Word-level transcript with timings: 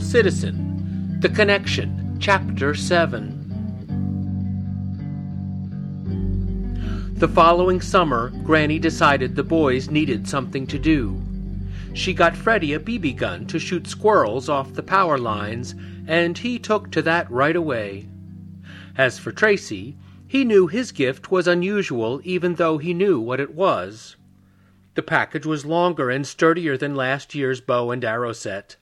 Citizen 0.00 1.18
The 1.20 1.28
Connection, 1.28 2.16
Chapter 2.20 2.74
7. 2.74 3.44
The 7.14 7.28
following 7.28 7.80
summer, 7.80 8.30
Granny 8.42 8.78
decided 8.78 9.34
the 9.34 9.42
boys 9.42 9.90
needed 9.90 10.28
something 10.28 10.66
to 10.66 10.78
do. 10.78 11.22
She 11.92 12.12
got 12.12 12.36
Freddie 12.36 12.74
a 12.74 12.80
BB 12.80 13.16
gun 13.16 13.46
to 13.46 13.58
shoot 13.58 13.86
squirrels 13.86 14.48
off 14.48 14.74
the 14.74 14.82
power 14.82 15.16
lines, 15.16 15.74
and 16.06 16.36
he 16.36 16.58
took 16.58 16.90
to 16.90 17.02
that 17.02 17.30
right 17.30 17.56
away. 17.56 18.08
As 18.96 19.18
for 19.18 19.32
Tracy, 19.32 19.96
he 20.26 20.44
knew 20.44 20.66
his 20.66 20.92
gift 20.92 21.30
was 21.30 21.46
unusual 21.46 22.20
even 22.24 22.56
though 22.56 22.78
he 22.78 22.92
knew 22.92 23.20
what 23.20 23.40
it 23.40 23.54
was. 23.54 24.16
The 24.94 25.02
package 25.02 25.46
was 25.46 25.64
longer 25.64 26.10
and 26.10 26.26
sturdier 26.26 26.76
than 26.76 26.94
last 26.94 27.34
year's 27.34 27.60
bow 27.60 27.90
and 27.90 28.04
arrow 28.04 28.32
set. 28.32 28.76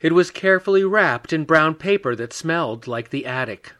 It 0.00 0.12
was 0.12 0.30
carefully 0.30 0.84
wrapped 0.84 1.32
in 1.32 1.44
brown 1.44 1.74
paper 1.74 2.14
that 2.16 2.32
smelled 2.32 2.86
like 2.86 3.10
the 3.10 3.24
attic. 3.24 3.72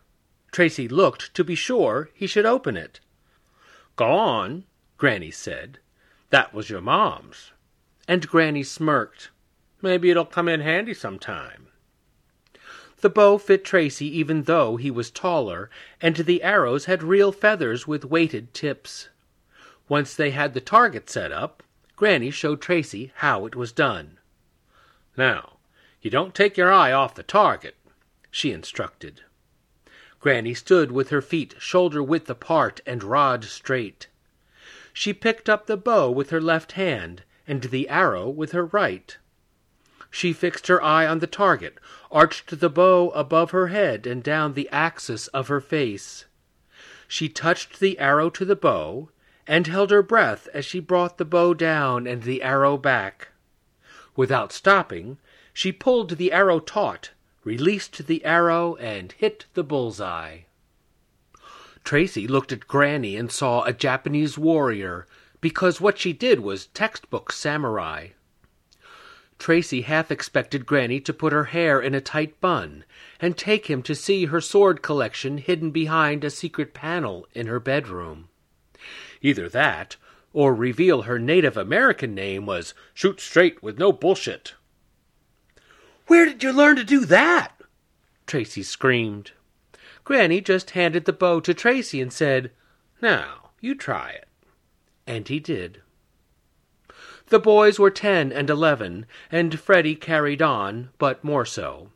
Tracy 0.50 0.88
looked 0.88 1.34
to 1.34 1.44
be 1.44 1.54
sure 1.54 2.10
he 2.14 2.26
should 2.26 2.46
open 2.46 2.76
it. 2.76 3.00
Go 3.96 4.10
on, 4.10 4.64
Granny 4.96 5.30
said. 5.30 5.78
That 6.30 6.54
was 6.54 6.70
your 6.70 6.80
mom's. 6.80 7.52
And 8.08 8.26
Granny 8.26 8.62
smirked. 8.62 9.30
Maybe 9.82 10.10
it'll 10.10 10.24
come 10.24 10.48
in 10.48 10.60
handy 10.60 10.94
sometime. 10.94 11.68
The 13.02 13.10
bow 13.10 13.36
fit 13.36 13.64
Tracy 13.64 14.06
even 14.18 14.44
though 14.44 14.76
he 14.76 14.90
was 14.90 15.10
taller, 15.10 15.68
and 16.00 16.16
the 16.16 16.42
arrows 16.42 16.86
had 16.86 17.02
real 17.02 17.30
feathers 17.30 17.86
with 17.86 18.06
weighted 18.06 18.54
tips. 18.54 19.10
Once 19.88 20.14
they 20.14 20.30
had 20.30 20.54
the 20.54 20.60
target 20.62 21.10
set 21.10 21.30
up, 21.30 21.62
Granny 21.94 22.30
showed 22.30 22.62
Tracy 22.62 23.12
how 23.16 23.44
it 23.44 23.54
was 23.54 23.70
done. 23.70 24.18
Now, 25.16 25.55
you 26.06 26.10
don't 26.10 26.36
take 26.36 26.56
your 26.56 26.72
eye 26.72 26.92
off 26.92 27.16
the 27.16 27.22
target, 27.24 27.74
she 28.30 28.52
instructed. 28.52 29.22
Granny 30.20 30.54
stood 30.54 30.92
with 30.92 31.08
her 31.10 31.20
feet 31.20 31.56
shoulder 31.58 32.00
width 32.00 32.30
apart 32.30 32.80
and 32.86 33.02
rod 33.02 33.42
straight. 33.42 34.06
She 34.92 35.12
picked 35.12 35.48
up 35.48 35.66
the 35.66 35.76
bow 35.76 36.08
with 36.08 36.30
her 36.30 36.40
left 36.40 36.72
hand 36.72 37.24
and 37.48 37.60
the 37.64 37.88
arrow 37.88 38.28
with 38.28 38.52
her 38.52 38.66
right. 38.66 39.18
She 40.08 40.32
fixed 40.32 40.68
her 40.68 40.80
eye 40.80 41.08
on 41.08 41.18
the 41.18 41.26
target, 41.26 41.76
arched 42.12 42.60
the 42.60 42.70
bow 42.70 43.10
above 43.10 43.50
her 43.50 43.66
head 43.66 44.06
and 44.06 44.22
down 44.22 44.54
the 44.54 44.68
axis 44.70 45.26
of 45.34 45.48
her 45.48 45.60
face. 45.60 46.26
She 47.08 47.28
touched 47.28 47.80
the 47.80 47.98
arrow 47.98 48.30
to 48.30 48.44
the 48.44 48.54
bow 48.54 49.10
and 49.44 49.66
held 49.66 49.90
her 49.90 50.04
breath 50.04 50.46
as 50.54 50.64
she 50.64 50.78
brought 50.78 51.18
the 51.18 51.24
bow 51.24 51.52
down 51.52 52.06
and 52.06 52.22
the 52.22 52.44
arrow 52.44 52.76
back. 52.76 53.30
Without 54.14 54.52
stopping, 54.52 55.18
she 55.56 55.72
pulled 55.72 56.18
the 56.18 56.32
arrow 56.32 56.60
taut, 56.60 57.12
released 57.42 58.06
the 58.06 58.22
arrow, 58.26 58.74
and 58.74 59.12
hit 59.12 59.46
the 59.54 59.64
bullseye. 59.64 60.40
Tracy 61.82 62.28
looked 62.28 62.52
at 62.52 62.66
Granny 62.66 63.16
and 63.16 63.32
saw 63.32 63.62
a 63.62 63.72
Japanese 63.72 64.36
warrior, 64.36 65.06
because 65.40 65.80
what 65.80 65.96
she 65.96 66.12
did 66.12 66.40
was 66.40 66.66
textbook 66.66 67.32
samurai. 67.32 68.08
Tracy 69.38 69.80
half 69.80 70.10
expected 70.10 70.66
Granny 70.66 71.00
to 71.00 71.14
put 71.14 71.32
her 71.32 71.44
hair 71.44 71.80
in 71.80 71.94
a 71.94 72.02
tight 72.02 72.38
bun 72.42 72.84
and 73.18 73.38
take 73.38 73.70
him 73.70 73.82
to 73.84 73.94
see 73.94 74.26
her 74.26 74.42
sword 74.42 74.82
collection 74.82 75.38
hidden 75.38 75.70
behind 75.70 76.22
a 76.22 76.28
secret 76.28 76.74
panel 76.74 77.26
in 77.32 77.46
her 77.46 77.60
bedroom. 77.60 78.28
Either 79.22 79.48
that, 79.48 79.96
or 80.34 80.54
reveal 80.54 81.02
her 81.02 81.18
Native 81.18 81.56
American 81.56 82.14
name 82.14 82.44
was 82.44 82.74
Shoot 82.92 83.20
Straight 83.20 83.62
with 83.62 83.78
No 83.78 83.90
Bullshit. 83.90 84.52
Where 86.06 86.24
did 86.24 86.42
you 86.42 86.52
learn 86.52 86.76
to 86.76 86.84
do 86.84 87.04
that? 87.06 87.52
Tracy 88.26 88.62
screamed. 88.62 89.32
Granny 90.04 90.40
just 90.40 90.70
handed 90.70 91.04
the 91.04 91.12
bow 91.12 91.40
to 91.40 91.52
Tracy 91.52 92.00
and 92.00 92.12
said, 92.12 92.52
Now, 93.02 93.50
you 93.60 93.74
try 93.74 94.10
it. 94.10 94.28
And 95.06 95.26
he 95.26 95.40
did. 95.40 95.82
The 97.28 97.40
boys 97.40 97.80
were 97.80 97.90
ten 97.90 98.30
and 98.32 98.48
eleven, 98.48 99.06
and 99.32 99.58
Freddie 99.58 99.96
carried 99.96 100.40
on, 100.40 100.90
but 100.98 101.24
more 101.24 101.44
so. 101.44 101.90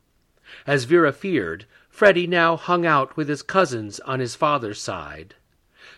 As 0.67 0.85
Vera 0.85 1.13
feared, 1.13 1.67
Freddie 1.89 2.27
now 2.27 2.57
hung 2.57 2.85
out 2.85 3.17
with 3.17 3.29
his 3.29 3.43
cousins 3.43 4.01
on 4.01 4.19
his 4.19 4.35
father's 4.35 4.81
side. 4.81 5.37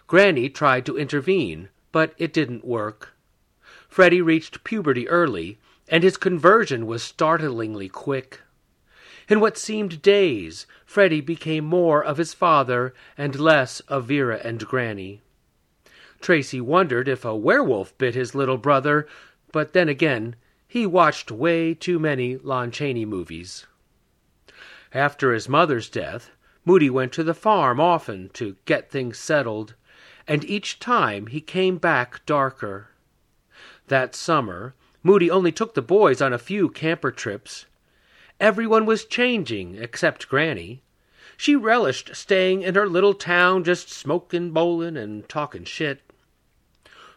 Granny 0.06 0.50
tried 0.50 0.84
to 0.84 0.98
intervene, 0.98 1.70
but 1.92 2.12
it 2.18 2.34
didn't 2.34 2.64
work. 2.64 3.14
Freddie 3.88 4.20
reached 4.20 4.64
puberty 4.64 5.08
early, 5.08 5.58
and 5.88 6.02
his 6.02 6.16
conversion 6.16 6.86
was 6.86 7.02
startlingly 7.02 7.88
quick. 7.88 8.40
In 9.28 9.40
what 9.40 9.58
seemed 9.58 10.02
days, 10.02 10.66
Freddie 10.84 11.20
became 11.20 11.64
more 11.64 12.04
of 12.04 12.18
his 12.18 12.34
father 12.34 12.94
and 13.16 13.38
less 13.38 13.80
of 13.80 14.06
Vera 14.06 14.40
and 14.42 14.66
Granny. 14.66 15.20
Tracy 16.20 16.60
wondered 16.60 17.08
if 17.08 17.24
a 17.24 17.34
werewolf 17.34 17.96
bit 17.98 18.14
his 18.14 18.34
little 18.34 18.58
brother, 18.58 19.06
but 19.52 19.72
then 19.72 19.88
again, 19.88 20.36
he 20.68 20.86
watched 20.86 21.30
way 21.30 21.74
too 21.74 21.98
many 21.98 22.36
Lon 22.36 22.70
Chaney 22.70 23.04
movies. 23.04 23.66
After 24.94 25.32
his 25.32 25.48
mother's 25.48 25.88
death, 25.88 26.30
Moody 26.64 26.90
went 26.90 27.12
to 27.12 27.24
the 27.24 27.34
farm 27.34 27.80
often 27.80 28.30
to 28.34 28.56
get 28.66 28.90
things 28.90 29.18
settled, 29.18 29.74
and 30.28 30.44
each 30.44 30.78
time 30.78 31.26
he 31.26 31.40
came 31.40 31.78
back 31.78 32.24
darker. 32.24 32.88
That 33.88 34.14
summer, 34.14 34.74
Moody 35.02 35.30
only 35.30 35.52
took 35.52 35.74
the 35.74 35.82
boys 35.82 36.20
on 36.20 36.32
a 36.32 36.38
few 36.38 36.68
camper 36.68 37.10
trips. 37.10 37.66
Everyone 38.38 38.86
was 38.86 39.04
changing 39.04 39.76
except 39.76 40.28
Granny. 40.28 40.82
She 41.36 41.56
relished 41.56 42.14
staying 42.14 42.62
in 42.62 42.74
her 42.74 42.88
little 42.88 43.14
town 43.14 43.64
just 43.64 43.90
smoking, 43.90 44.52
bowling, 44.52 44.96
and 44.96 45.28
talking 45.28 45.64
shit. 45.64 46.02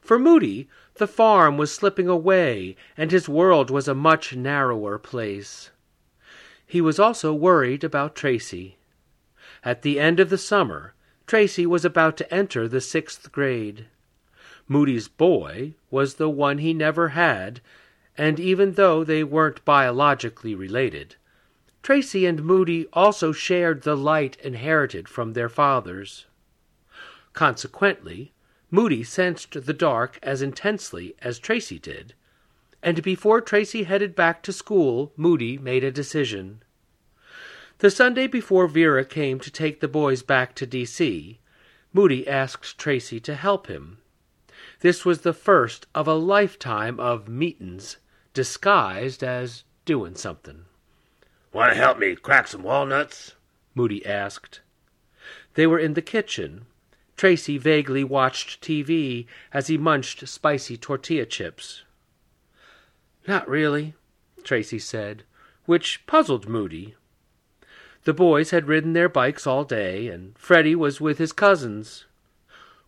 For 0.01 0.17
Moody, 0.17 0.67
the 0.95 1.07
farm 1.07 1.57
was 1.57 1.73
slipping 1.73 2.07
away, 2.07 2.75
and 2.95 3.11
his 3.11 3.27
world 3.27 3.69
was 3.69 3.87
a 3.87 3.93
much 3.93 4.35
narrower 4.35 4.97
place. 4.97 5.71
He 6.65 6.81
was 6.81 6.99
also 6.99 7.33
worried 7.33 7.83
about 7.83 8.15
Tracy. 8.15 8.77
At 9.63 9.81
the 9.81 9.99
end 9.99 10.19
of 10.19 10.29
the 10.29 10.37
summer, 10.37 10.93
Tracy 11.27 11.65
was 11.65 11.83
about 11.83 12.17
to 12.17 12.33
enter 12.33 12.67
the 12.67 12.81
sixth 12.81 13.31
grade. 13.31 13.87
Moody's 14.67 15.07
boy 15.07 15.73
was 15.91 16.15
the 16.15 16.29
one 16.29 16.57
he 16.57 16.73
never 16.73 17.09
had, 17.09 17.61
and 18.17 18.39
even 18.39 18.73
though 18.73 19.03
they 19.03 19.23
weren't 19.23 19.63
biologically 19.65 20.55
related, 20.55 21.15
Tracy 21.83 22.25
and 22.25 22.43
Moody 22.43 22.87
also 22.93 23.31
shared 23.31 23.83
the 23.83 23.95
light 23.95 24.37
inherited 24.43 25.07
from 25.07 25.33
their 25.33 25.49
fathers. 25.49 26.25
Consequently, 27.33 28.31
Moody 28.71 29.03
sensed 29.03 29.65
the 29.65 29.73
dark 29.73 30.17
as 30.23 30.41
intensely 30.41 31.15
as 31.21 31.37
Tracy 31.37 31.77
did, 31.77 32.15
and 32.81 33.03
before 33.03 33.41
Tracy 33.41 33.83
headed 33.83 34.15
back 34.15 34.41
to 34.43 34.51
school, 34.51 35.13
Moody 35.15 35.57
made 35.59 35.83
a 35.83 35.91
decision. 35.91 36.63
The 37.79 37.91
Sunday 37.91 38.25
before 38.25 38.67
Vera 38.67 39.05
came 39.05 39.39
to 39.41 39.51
take 39.51 39.79
the 39.79 39.87
boys 39.87 40.23
back 40.23 40.55
to 40.55 40.65
D.C., 40.65 41.39
Moody 41.93 42.27
asked 42.27 42.77
Tracy 42.77 43.19
to 43.19 43.35
help 43.35 43.67
him. 43.67 43.99
This 44.85 45.03
was 45.03 45.21
the 45.21 45.33
first 45.33 45.87
of 45.95 46.07
a 46.07 46.13
lifetime 46.13 46.99
of 46.99 47.27
meetin's 47.27 47.97
disguised 48.35 49.23
as 49.23 49.63
doing 49.83 50.13
something. 50.13 50.65
Want 51.51 51.71
to 51.71 51.75
help 51.75 51.97
me 51.97 52.15
crack 52.15 52.47
some 52.47 52.61
walnuts? 52.61 53.33
Moody 53.73 54.05
asked. 54.05 54.59
They 55.55 55.65
were 55.65 55.79
in 55.79 55.95
the 55.95 56.03
kitchen, 56.03 56.67
Tracy 57.17 57.57
vaguely 57.57 58.03
watched 58.03 58.61
TV 58.61 59.25
as 59.51 59.65
he 59.65 59.75
munched 59.75 60.27
spicy 60.27 60.77
tortilla 60.77 61.25
chips. 61.25 61.81
Not 63.27 63.49
really, 63.49 63.95
Tracy 64.43 64.77
said, 64.77 65.23
which 65.65 66.05
puzzled 66.05 66.47
Moody. 66.47 66.93
The 68.03 68.13
boys 68.13 68.51
had 68.51 68.67
ridden 68.67 68.93
their 68.93 69.09
bikes 69.09 69.47
all 69.47 69.63
day, 69.63 70.09
and 70.09 70.37
Freddie 70.37 70.75
was 70.75 71.01
with 71.01 71.17
his 71.17 71.31
cousins. 71.31 72.05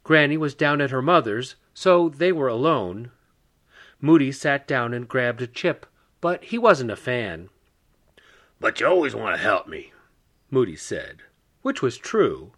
Granny 0.04 0.38
was 0.38 0.54
down 0.54 0.80
at 0.80 0.92
her 0.92 1.02
mother's, 1.02 1.56
so 1.80 2.10
they 2.10 2.32
were 2.32 2.48
alone. 2.48 3.12
Moody 4.02 4.32
sat 4.32 4.68
down 4.68 4.96
and 4.96 5.08
grabbed 5.08 5.44
a 5.44 5.46
chip, 5.46 5.86
but 6.20 6.46
he 6.46 6.58
wasn't 6.58 6.90
a 6.90 6.96
fan. 6.96 7.50
But 8.60 8.80
you 8.80 8.88
always 8.88 9.14
want 9.14 9.36
to 9.36 9.42
help 9.44 9.68
me, 9.68 9.94
Moody 10.50 10.76
said, 10.76 11.22
which 11.62 11.84
was 11.84 12.00
true. 12.00 12.52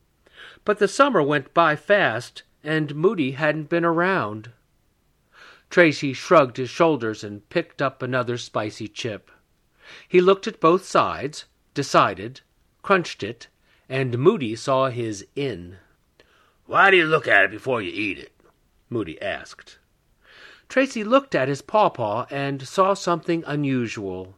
But 0.63 0.79
the 0.79 0.87
summer 0.87 1.21
went 1.21 1.53
by 1.53 1.75
fast, 1.75 2.43
and 2.63 2.95
Moody 2.95 3.31
hadn't 3.31 3.67
been 3.67 3.83
around. 3.83 4.51
Tracy 5.69 6.13
shrugged 6.13 6.55
his 6.55 6.69
shoulders 6.69 7.21
and 7.21 7.47
picked 7.49 7.81
up 7.81 8.01
another 8.01 8.37
spicy 8.37 8.87
chip. 8.87 9.29
He 10.07 10.21
looked 10.21 10.47
at 10.47 10.61
both 10.61 10.85
sides, 10.85 11.43
decided, 11.73 12.39
crunched 12.83 13.21
it, 13.21 13.49
and 13.89 14.17
Moody 14.17 14.55
saw 14.55 14.87
his 14.87 15.27
in. 15.35 15.75
Why 16.67 16.89
do 16.89 16.95
you 16.95 17.05
look 17.05 17.27
at 17.27 17.43
it 17.43 17.51
before 17.51 17.81
you 17.81 17.91
eat 17.91 18.17
it? 18.17 18.31
Moody 18.89 19.21
asked. 19.21 19.77
Tracy 20.67 21.03
looked 21.03 21.33
at 21.35 21.47
his 21.47 21.61
pawpaw 21.61 22.25
and 22.29 22.67
saw 22.67 22.93
something 22.93 23.43
unusual. 23.45 24.35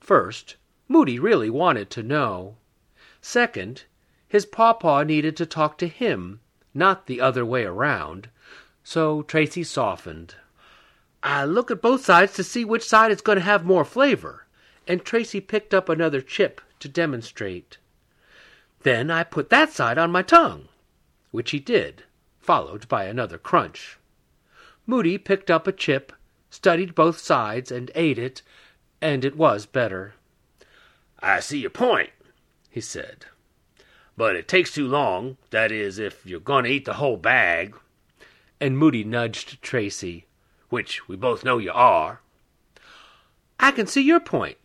First, 0.00 0.56
Moody 0.88 1.18
really 1.18 1.50
wanted 1.50 1.90
to 1.90 2.02
know. 2.02 2.56
Second, 3.20 3.84
his 4.28 4.46
pawpaw 4.46 5.02
needed 5.02 5.36
to 5.36 5.46
talk 5.46 5.78
to 5.78 5.88
him, 5.88 6.40
not 6.74 7.06
the 7.06 7.20
other 7.20 7.44
way 7.44 7.64
around. 7.64 8.28
So 8.84 9.22
Tracy 9.22 9.64
softened. 9.64 10.36
I 11.22 11.44
look 11.44 11.70
at 11.70 11.82
both 11.82 12.04
sides 12.04 12.34
to 12.34 12.44
see 12.44 12.64
which 12.64 12.86
side 12.86 13.10
is 13.10 13.20
going 13.20 13.38
to 13.38 13.44
have 13.44 13.64
more 13.64 13.84
flavor. 13.84 14.46
And 14.86 15.04
Tracy 15.04 15.40
picked 15.40 15.74
up 15.74 15.88
another 15.88 16.20
chip 16.20 16.60
to 16.78 16.88
demonstrate. 16.88 17.78
Then 18.82 19.10
I 19.10 19.24
put 19.24 19.50
that 19.50 19.72
side 19.72 19.98
on 19.98 20.12
my 20.12 20.22
tongue, 20.22 20.68
which 21.32 21.50
he 21.50 21.58
did, 21.58 22.04
followed 22.46 22.86
by 22.88 23.04
another 23.04 23.36
crunch. 23.36 23.98
Moody 24.86 25.18
picked 25.18 25.50
up 25.50 25.66
a 25.66 25.72
chip, 25.72 26.12
studied 26.48 26.94
both 26.94 27.18
sides, 27.18 27.72
and 27.72 27.90
ate 27.96 28.18
it, 28.18 28.40
and 29.02 29.24
it 29.24 29.36
was 29.36 29.66
better. 29.66 30.14
I 31.20 31.40
see 31.40 31.58
your 31.58 31.70
point, 31.70 32.10
he 32.70 32.80
said. 32.80 33.26
But 34.16 34.36
it 34.36 34.46
takes 34.46 34.72
too 34.72 34.86
long, 34.86 35.36
that 35.50 35.72
is, 35.72 35.98
if 35.98 36.24
you're 36.24 36.40
going 36.40 36.64
to 36.64 36.70
eat 36.70 36.84
the 36.84 36.94
whole 36.94 37.16
bag. 37.16 37.76
And 38.60 38.78
Moody 38.78 39.04
nudged 39.04 39.60
Tracy. 39.60 40.26
Which 40.68 41.06
we 41.08 41.16
both 41.16 41.44
know 41.44 41.58
you 41.58 41.72
are. 41.72 42.20
I 43.58 43.70
can 43.72 43.86
see 43.86 44.02
your 44.02 44.20
point, 44.20 44.56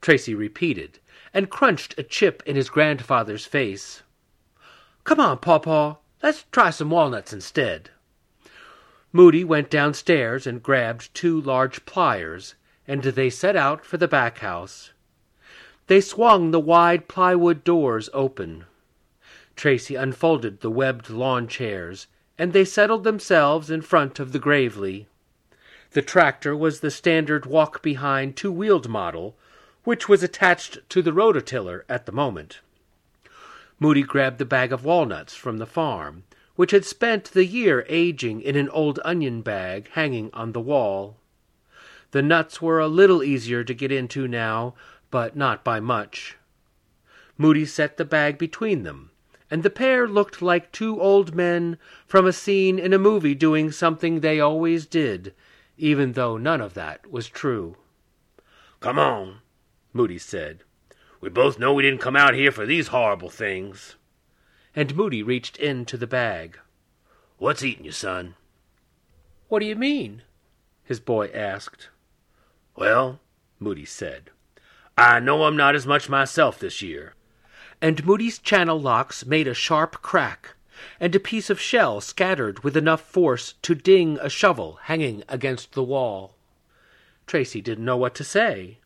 Tracy 0.00 0.34
repeated, 0.34 0.98
and 1.34 1.50
crunched 1.50 1.98
a 1.98 2.02
chip 2.02 2.42
in 2.46 2.56
his 2.56 2.70
grandfather's 2.70 3.46
face. 3.46 4.02
Come 5.04 5.20
on, 5.20 5.38
Pawpaw, 5.38 5.96
let's 6.22 6.44
try 6.52 6.70
some 6.70 6.90
walnuts 6.90 7.32
instead. 7.32 7.90
Moody 9.12 9.42
went 9.42 9.70
downstairs 9.70 10.46
and 10.46 10.62
grabbed 10.62 11.12
two 11.14 11.40
large 11.40 11.84
pliers, 11.84 12.54
and 12.86 13.02
they 13.02 13.30
set 13.30 13.56
out 13.56 13.84
for 13.84 13.96
the 13.96 14.08
back 14.08 14.38
house. 14.38 14.92
They 15.88 16.00
swung 16.00 16.50
the 16.50 16.60
wide 16.60 17.08
plywood 17.08 17.64
doors 17.64 18.08
open. 18.12 18.66
Tracy 19.56 19.96
unfolded 19.96 20.60
the 20.60 20.70
webbed 20.70 21.10
lawn 21.10 21.48
chairs, 21.48 22.06
and 22.38 22.52
they 22.52 22.64
settled 22.64 23.04
themselves 23.04 23.70
in 23.70 23.82
front 23.82 24.20
of 24.20 24.32
the 24.32 24.38
Gravely. 24.38 25.08
The 25.90 26.02
tractor 26.02 26.56
was 26.56 26.80
the 26.80 26.90
standard 26.90 27.46
walk-behind 27.46 28.36
two-wheeled 28.36 28.88
model, 28.88 29.36
which 29.82 30.08
was 30.08 30.22
attached 30.22 30.78
to 30.90 31.02
the 31.02 31.10
rototiller 31.10 31.82
at 31.88 32.06
the 32.06 32.12
moment. 32.12 32.60
Moody 33.82 34.02
grabbed 34.02 34.36
the 34.36 34.44
bag 34.44 34.74
of 34.74 34.84
walnuts 34.84 35.34
from 35.34 35.56
the 35.56 35.66
farm, 35.66 36.24
which 36.54 36.70
had 36.72 36.84
spent 36.84 37.32
the 37.32 37.46
year 37.46 37.86
aging 37.88 38.42
in 38.42 38.54
an 38.54 38.68
old 38.68 39.00
onion 39.06 39.40
bag 39.40 39.88
hanging 39.92 40.28
on 40.34 40.52
the 40.52 40.60
wall. 40.60 41.16
The 42.10 42.20
nuts 42.20 42.60
were 42.60 42.78
a 42.78 42.86
little 42.86 43.22
easier 43.22 43.64
to 43.64 43.72
get 43.72 43.90
into 43.90 44.28
now, 44.28 44.74
but 45.10 45.34
not 45.34 45.64
by 45.64 45.80
much. 45.80 46.36
Moody 47.38 47.64
set 47.64 47.96
the 47.96 48.04
bag 48.04 48.36
between 48.36 48.82
them, 48.82 49.12
and 49.50 49.62
the 49.62 49.70
pair 49.70 50.06
looked 50.06 50.42
like 50.42 50.72
two 50.72 51.00
old 51.00 51.34
men 51.34 51.78
from 52.06 52.26
a 52.26 52.34
scene 52.34 52.78
in 52.78 52.92
a 52.92 52.98
movie 52.98 53.34
doing 53.34 53.72
something 53.72 54.20
they 54.20 54.38
always 54.38 54.84
did, 54.84 55.32
even 55.78 56.12
though 56.12 56.36
none 56.36 56.60
of 56.60 56.74
that 56.74 57.10
was 57.10 57.30
true. 57.30 57.76
Come 58.80 58.98
on, 58.98 59.38
Moody 59.94 60.18
said. 60.18 60.64
We 61.20 61.28
both 61.28 61.58
know 61.58 61.74
we 61.74 61.82
didn't 61.82 62.00
come 62.00 62.16
out 62.16 62.34
here 62.34 62.50
for 62.50 62.64
these 62.64 62.88
horrible 62.88 63.30
things. 63.30 63.96
And 64.74 64.94
Moody 64.94 65.22
reached 65.22 65.56
into 65.58 65.96
the 65.96 66.06
bag. 66.06 66.58
What's 67.38 67.62
eating 67.62 67.84
you, 67.84 67.92
son? 67.92 68.36
What 69.48 69.60
do 69.60 69.66
you 69.66 69.76
mean? 69.76 70.22
his 70.90 70.98
boy 70.98 71.28
asked. 71.28 71.88
Well, 72.74 73.20
Moody 73.60 73.84
said, 73.84 74.30
I 74.98 75.20
know 75.20 75.44
I'm 75.44 75.56
not 75.56 75.76
as 75.76 75.86
much 75.86 76.08
myself 76.08 76.58
this 76.58 76.82
year. 76.82 77.14
And 77.80 78.04
Moody's 78.04 78.40
channel 78.40 78.80
locks 78.80 79.24
made 79.24 79.46
a 79.46 79.54
sharp 79.54 80.02
crack, 80.02 80.56
and 80.98 81.14
a 81.14 81.20
piece 81.20 81.48
of 81.48 81.60
shell 81.60 82.00
scattered 82.00 82.64
with 82.64 82.76
enough 82.76 83.02
force 83.02 83.54
to 83.62 83.76
ding 83.76 84.18
a 84.20 84.28
shovel 84.28 84.80
hanging 84.82 85.22
against 85.28 85.74
the 85.74 85.84
wall. 85.84 86.34
Tracy 87.24 87.60
didn't 87.60 87.84
know 87.84 87.96
what 87.96 88.16
to 88.16 88.24
say. 88.24 88.79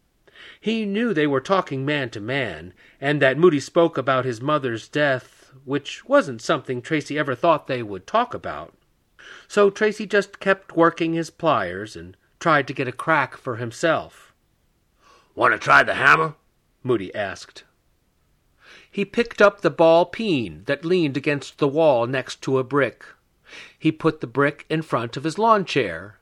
He 0.60 0.84
knew 0.84 1.12
they 1.12 1.26
were 1.26 1.40
talking 1.40 1.84
man 1.84 2.10
to 2.10 2.20
man, 2.20 2.72
and 3.00 3.20
that 3.22 3.38
Moody 3.38 3.60
spoke 3.60 3.96
about 3.96 4.24
his 4.24 4.40
mother's 4.40 4.88
death, 4.88 5.52
which 5.64 6.04
wasn't 6.06 6.42
something 6.42 6.82
Tracy 6.82 7.18
ever 7.18 7.34
thought 7.34 7.66
they 7.66 7.82
would 7.82 8.06
talk 8.06 8.34
about. 8.34 8.74
So 9.48 9.70
Tracy 9.70 10.06
just 10.06 10.40
kept 10.40 10.76
working 10.76 11.14
his 11.14 11.30
pliers 11.30 11.96
and 11.96 12.16
tried 12.40 12.66
to 12.68 12.74
get 12.74 12.88
a 12.88 12.92
crack 12.92 13.36
for 13.36 13.56
himself. 13.56 14.34
Want 15.34 15.52
to 15.52 15.58
try 15.58 15.82
the 15.82 15.94
hammer? 15.94 16.34
Moody 16.82 17.14
asked. 17.14 17.64
He 18.90 19.04
picked 19.04 19.42
up 19.42 19.60
the 19.60 19.70
ball 19.70 20.06
peen 20.06 20.62
that 20.66 20.84
leaned 20.84 21.16
against 21.16 21.58
the 21.58 21.68
wall 21.68 22.06
next 22.06 22.42
to 22.42 22.58
a 22.58 22.64
brick. 22.64 23.04
He 23.78 23.90
put 23.90 24.20
the 24.20 24.26
brick 24.26 24.66
in 24.68 24.82
front 24.82 25.16
of 25.16 25.24
his 25.24 25.38
lawn 25.38 25.64
chair. 25.64 26.18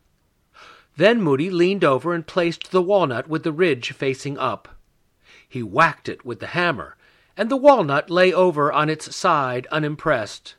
Then 0.96 1.22
Moody 1.22 1.50
leaned 1.50 1.84
over 1.84 2.12
and 2.12 2.26
placed 2.26 2.70
the 2.70 2.82
walnut 2.82 3.28
with 3.28 3.44
the 3.44 3.52
ridge 3.52 3.92
facing 3.92 4.36
up. 4.38 4.76
He 5.48 5.62
whacked 5.62 6.08
it 6.08 6.24
with 6.24 6.40
the 6.40 6.48
hammer, 6.48 6.96
and 7.36 7.50
the 7.50 7.56
walnut 7.56 8.10
lay 8.10 8.32
over 8.32 8.72
on 8.72 8.90
its 8.90 9.14
side 9.14 9.66
unimpressed. 9.70 10.54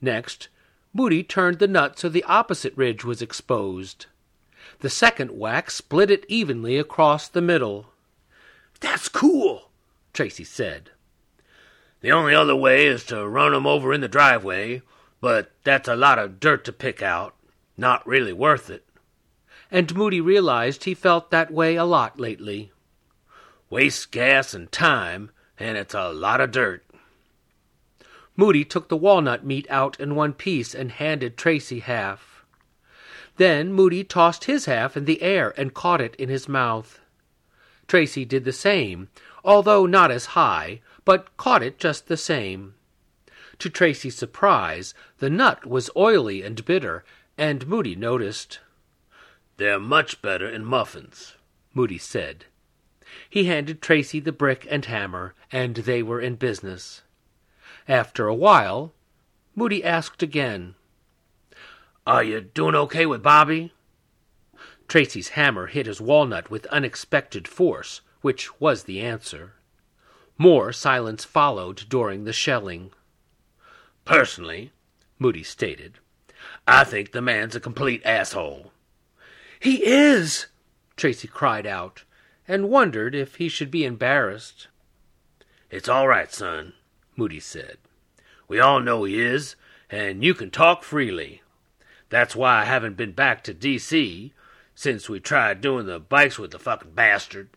Next, 0.00 0.48
Moody 0.94 1.22
turned 1.22 1.58
the 1.58 1.68
nut 1.68 1.98
so 1.98 2.08
the 2.08 2.24
opposite 2.24 2.76
ridge 2.76 3.04
was 3.04 3.20
exposed. 3.20 4.06
The 4.80 4.90
second 4.90 5.30
whack 5.32 5.70
split 5.70 6.10
it 6.10 6.24
evenly 6.28 6.78
across 6.78 7.28
the 7.28 7.42
middle. 7.42 7.92
That's 8.80 9.08
cool, 9.08 9.70
Tracy 10.12 10.44
said. 10.44 10.90
The 12.00 12.12
only 12.12 12.34
other 12.34 12.56
way 12.56 12.86
is 12.86 13.04
to 13.06 13.26
run 13.26 13.54
'em 13.54 13.66
over 13.66 13.92
in 13.92 14.00
the 14.00 14.08
driveway, 14.08 14.82
but 15.20 15.50
that's 15.64 15.88
a 15.88 15.96
lot 15.96 16.18
of 16.18 16.40
dirt 16.40 16.64
to 16.64 16.72
pick 16.72 17.02
out. 17.02 17.34
Not 17.76 18.06
really 18.06 18.32
worth 18.32 18.70
it. 18.70 18.85
And 19.70 19.94
Moody 19.94 20.20
realized 20.20 20.84
he 20.84 20.94
felt 20.94 21.30
that 21.30 21.52
way 21.52 21.76
a 21.76 21.84
lot 21.84 22.20
lately. 22.20 22.72
Waste 23.68 24.12
gas 24.12 24.54
and 24.54 24.70
time, 24.70 25.30
and 25.58 25.76
it's 25.76 25.94
a 25.94 26.10
lot 26.10 26.40
of 26.40 26.52
dirt. 26.52 26.84
Moody 28.36 28.64
took 28.64 28.88
the 28.88 28.96
walnut 28.96 29.44
meat 29.44 29.66
out 29.70 29.98
in 29.98 30.14
one 30.14 30.34
piece 30.34 30.74
and 30.74 30.92
handed 30.92 31.36
Tracy 31.36 31.80
half. 31.80 32.44
Then 33.38 33.72
Moody 33.72 34.04
tossed 34.04 34.44
his 34.44 34.66
half 34.66 34.96
in 34.96 35.04
the 35.04 35.22
air 35.22 35.52
and 35.56 35.74
caught 35.74 36.00
it 36.00 36.14
in 36.16 36.28
his 36.28 36.48
mouth. 36.48 37.00
Tracy 37.88 38.24
did 38.24 38.44
the 38.44 38.52
same, 38.52 39.08
although 39.44 39.86
not 39.86 40.10
as 40.10 40.26
high, 40.26 40.80
but 41.04 41.36
caught 41.36 41.62
it 41.62 41.78
just 41.78 42.08
the 42.08 42.16
same. 42.16 42.74
To 43.58 43.70
Tracy's 43.70 44.16
surprise, 44.16 44.92
the 45.18 45.30
nut 45.30 45.64
was 45.64 45.90
oily 45.96 46.42
and 46.42 46.64
bitter, 46.64 47.04
and 47.38 47.66
Moody 47.66 47.94
noticed. 47.94 48.58
They're 49.58 49.80
much 49.80 50.20
better 50.20 50.48
in 50.48 50.64
muffins, 50.64 51.34
Moody 51.72 51.98
said. 51.98 52.44
He 53.30 53.44
handed 53.44 53.80
Tracy 53.80 54.20
the 54.20 54.32
brick 54.32 54.66
and 54.68 54.84
hammer, 54.84 55.34
and 55.50 55.76
they 55.76 56.02
were 56.02 56.20
in 56.20 56.34
business. 56.36 57.02
After 57.88 58.26
a 58.26 58.34
while, 58.34 58.92
Moody 59.54 59.82
asked 59.82 60.22
again, 60.22 60.74
Are 62.06 62.22
you 62.22 62.40
doing 62.42 62.74
okay 62.74 63.06
with 63.06 63.22
Bobby? 63.22 63.72
Tracy's 64.88 65.30
hammer 65.30 65.66
hit 65.68 65.86
his 65.86 66.00
walnut 66.00 66.50
with 66.50 66.66
unexpected 66.66 67.48
force, 67.48 68.02
which 68.20 68.60
was 68.60 68.84
the 68.84 69.00
answer. 69.00 69.54
More 70.36 70.72
silence 70.72 71.24
followed 71.24 71.84
during 71.88 72.24
the 72.24 72.32
shelling. 72.32 72.90
Personally, 74.04 74.72
Moody 75.18 75.42
stated, 75.42 75.98
I 76.68 76.84
think 76.84 77.12
the 77.12 77.22
man's 77.22 77.56
a 77.56 77.60
complete 77.60 78.02
asshole. 78.04 78.72
He 79.66 79.84
is! 79.84 80.46
Tracy 80.96 81.26
cried 81.26 81.66
out, 81.66 82.04
and 82.46 82.68
wondered 82.68 83.16
if 83.16 83.34
he 83.34 83.48
should 83.48 83.68
be 83.68 83.84
embarrassed. 83.84 84.68
It's 85.72 85.88
all 85.88 86.06
right, 86.06 86.32
son, 86.32 86.74
Moody 87.16 87.40
said. 87.40 87.78
We 88.46 88.60
all 88.60 88.78
know 88.78 89.02
he 89.02 89.20
is, 89.20 89.56
and 89.90 90.22
you 90.22 90.34
can 90.34 90.52
talk 90.52 90.84
freely. 90.84 91.42
That's 92.10 92.36
why 92.36 92.60
I 92.60 92.64
haven't 92.64 92.96
been 92.96 93.10
back 93.10 93.42
to 93.42 93.52
D.C. 93.52 94.32
since 94.76 95.08
we 95.08 95.18
tried 95.18 95.62
doing 95.62 95.86
the 95.86 95.98
bikes 95.98 96.38
with 96.38 96.52
the 96.52 96.60
fucking 96.60 96.92
bastard. 96.92 97.48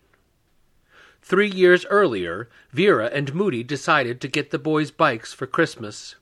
Three 1.22 1.48
years 1.48 1.86
earlier, 1.86 2.48
Vera 2.72 3.06
and 3.06 3.32
Moody 3.32 3.62
decided 3.62 4.20
to 4.20 4.26
get 4.26 4.50
the 4.50 4.58
boys 4.58 4.90
bikes 4.90 5.32
for 5.32 5.46
Christmas. 5.46 6.16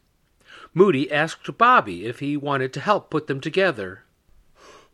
Moody 0.75 1.11
asked 1.11 1.57
Bobby 1.57 2.05
if 2.05 2.19
he 2.19 2.37
wanted 2.37 2.75
to 2.75 2.81
help 2.81 3.09
put 3.09 3.27
them 3.27 3.41
together. 3.41 4.05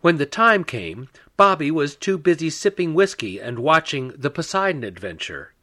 When 0.05 0.19
the 0.19 0.27
time 0.27 0.65
came, 0.65 1.09
Bobby 1.39 1.71
was 1.71 1.97
too 1.97 2.19
busy 2.19 2.51
sipping 2.51 2.93
whiskey 2.93 3.41
and 3.41 3.59
watching 3.59 4.09
the 4.09 4.29
Poseidon 4.29 4.85
Adventure, 4.85 5.55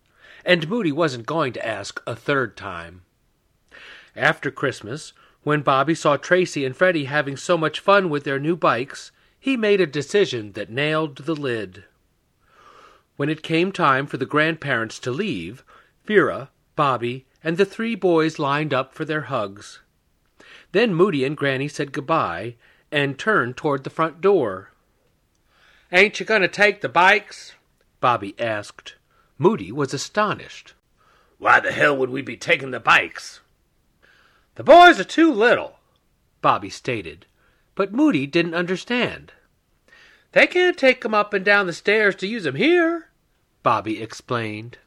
and 0.44 0.68
Moody 0.68 0.92
wasn't 0.92 1.28
going 1.28 1.54
to 1.54 1.64
ask 1.64 2.02
a 2.08 2.16
third 2.16 2.58
time. 2.58 3.04
After 4.16 4.50
Christmas, 4.50 5.14
when 5.44 5.62
Bobby 5.62 5.94
saw 5.94 6.18
Tracy 6.18 6.66
and 6.66 6.76
Freddie 6.76 7.06
having 7.06 7.38
so 7.38 7.56
much 7.56 7.80
fun 7.80 8.10
with 8.10 8.24
their 8.24 8.40
new 8.40 8.56
bikes, 8.56 9.12
he 9.40 9.56
made 9.56 9.80
a 9.80 9.86
decision 9.86 10.54
that 10.54 10.72
nailed 10.72 11.18
the 11.18 11.36
lid. 11.36 11.84
When 13.18 13.30
it 13.30 13.44
came 13.44 13.72
time 13.72 14.08
for 14.08 14.18
the 14.18 14.26
grandparents 14.26 14.98
to 15.02 15.12
leave, 15.12 15.64
Vera, 16.08 16.50
Bobby, 16.76 17.28
and 17.44 17.58
the 17.58 17.66
three 17.66 17.94
boys 17.94 18.40
lined 18.40 18.74
up 18.74 18.96
for 18.96 19.06
their 19.06 19.22
hugs. 19.22 19.82
Then 20.72 20.96
Moody 20.96 21.26
and 21.26 21.38
Granny 21.38 21.68
said 21.68 21.92
goodbye 21.92 22.56
and 22.92 23.18
turned 23.18 23.58
toward 23.58 23.84
the 23.84 23.90
front 23.90 24.22
door. 24.22 24.72
Ain't 25.92 26.20
you 26.20 26.26
going 26.26 26.42
to 26.42 26.48
take 26.48 26.82
the 26.82 26.90
bikes? 26.90 27.54
Bobby 28.00 28.36
asked. 28.40 28.96
Moody 29.38 29.72
was 29.72 29.94
astonished. 29.94 30.74
Why 31.38 31.60
the 31.60 31.72
hell 31.72 31.96
would 31.98 32.10
we 32.10 32.22
be 32.22 32.38
taking 32.38 32.72
the 32.72 32.80
bikes? 32.80 33.40
The 34.56 34.64
boys 34.64 35.00
are 35.00 35.06
too 35.06 35.32
little, 35.32 35.80
Bobby 36.42 36.70
stated, 36.70 37.26
but 37.76 37.94
Moody 37.94 38.28
didn't 38.28 38.54
understand. 38.54 39.32
They 40.34 40.48
can't 40.48 40.78
take 40.78 41.04
'em 41.06 41.14
up 41.14 41.34
and 41.34 41.44
down 41.44 41.68
the 41.68 41.74
stairs 41.74 42.16
to 42.18 42.28
use 42.28 42.46
'em 42.46 42.56
here, 42.56 43.10
Bobby 43.64 44.02
explained. 44.02 44.78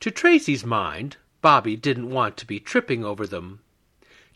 To 0.00 0.10
Tracy's 0.10 0.64
mind, 0.64 1.16
Bobby 1.40 1.76
didn't 1.76 2.10
want 2.10 2.36
to 2.36 2.46
be 2.46 2.60
tripping 2.60 3.04
over 3.04 3.26
them. 3.26 3.60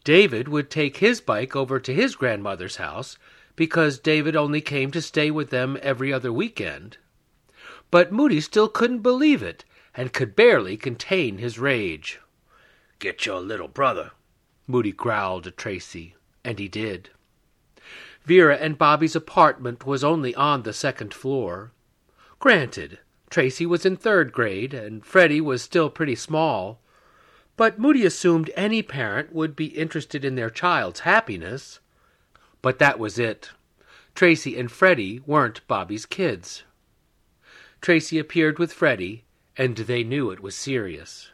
David 0.07 0.47
would 0.47 0.71
take 0.71 0.99
his 0.99 1.21
bike 1.21 1.57
over 1.57 1.81
to 1.81 1.93
his 1.93 2.15
grandmother's 2.15 2.77
house 2.77 3.19
because 3.57 3.99
David 3.99 4.37
only 4.37 4.61
came 4.61 4.93
to 4.93 5.03
stay 5.03 5.33
with 5.33 5.51
them 5.51 5.77
every 5.83 6.13
other 6.13 6.33
weekend. 6.33 6.99
But 7.91 8.13
Moody 8.13 8.41
still 8.41 8.69
couldn't 8.69 9.01
believe 9.01 9.43
it 9.43 9.65
and 9.97 10.13
could 10.13 10.37
barely 10.37 10.77
contain 10.77 11.39
his 11.39 11.59
rage. 11.59 12.21
Get 13.01 13.27
your 13.27 13.41
little 13.41 13.67
brother, 13.67 14.13
Moody 14.69 14.93
growled 14.93 15.49
at 15.49 15.57
Tracy, 15.57 16.15
and 16.45 16.61
he 16.61 16.69
did. 16.69 17.11
Vera 18.25 18.55
and 18.55 18.79
Bobby's 18.79 19.17
apartment 19.17 19.87
was 19.87 20.05
only 20.05 20.37
on 20.37 20.63
the 20.63 20.73
second 20.73 21.15
floor. 21.15 21.73
Granted, 22.39 23.01
Tracy 23.29 23.67
was 23.67 23.85
in 23.85 23.97
third 23.97 24.33
grade, 24.33 24.73
and 24.73 25.05
Freddie 25.05 25.41
was 25.41 25.63
still 25.63 25.91
pretty 25.91 26.15
small, 26.15 26.81
but 27.57 27.79
Moody 27.79 28.05
assumed 28.05 28.51
any 28.55 28.83
parent 28.83 29.33
would 29.35 29.57
be 29.57 29.67
interested 29.67 30.25
in 30.25 30.35
their 30.35 30.51
child's 30.51 31.01
happiness. 31.01 31.81
But 32.63 32.79
that 32.79 32.99
was 32.99 33.19
it. 33.19 33.51
Tracy 34.15 34.59
and 34.59 34.71
Freddie 34.71 35.21
weren't 35.27 35.67
Bobby's 35.69 36.07
kids. 36.07 36.65
Tracy 37.81 38.19
appeared 38.19 38.59
with 38.59 38.73
Freddie, 38.73 39.25
and 39.57 39.77
they 39.77 40.03
knew 40.03 40.31
it 40.31 40.41
was 40.41 40.55
serious. 40.55 41.31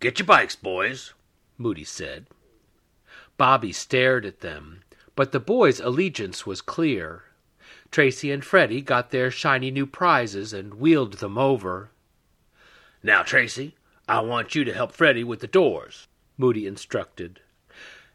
Get 0.00 0.18
your 0.18 0.26
bikes, 0.26 0.56
boys, 0.56 1.14
Moody 1.56 1.84
said. 1.84 2.26
Bobby 3.36 3.72
stared 3.72 4.26
at 4.26 4.40
them, 4.40 4.82
but 5.14 5.32
the 5.32 5.40
boys' 5.40 5.80
allegiance 5.80 6.44
was 6.46 6.60
clear. 6.60 7.22
Tracy 7.90 8.30
and 8.30 8.44
Freddie 8.44 8.82
got 8.82 9.10
their 9.10 9.30
shiny 9.30 9.70
new 9.70 9.86
prizes 9.86 10.52
and 10.52 10.74
wheeled 10.74 11.14
them 11.14 11.38
over. 11.38 11.90
Now, 13.02 13.22
Tracy, 13.22 13.75
I 14.08 14.20
want 14.20 14.54
you 14.54 14.64
to 14.64 14.72
help 14.72 14.92
Freddie 14.92 15.24
with 15.24 15.40
the 15.40 15.46
doors, 15.46 16.06
Moody 16.38 16.66
instructed. 16.66 17.40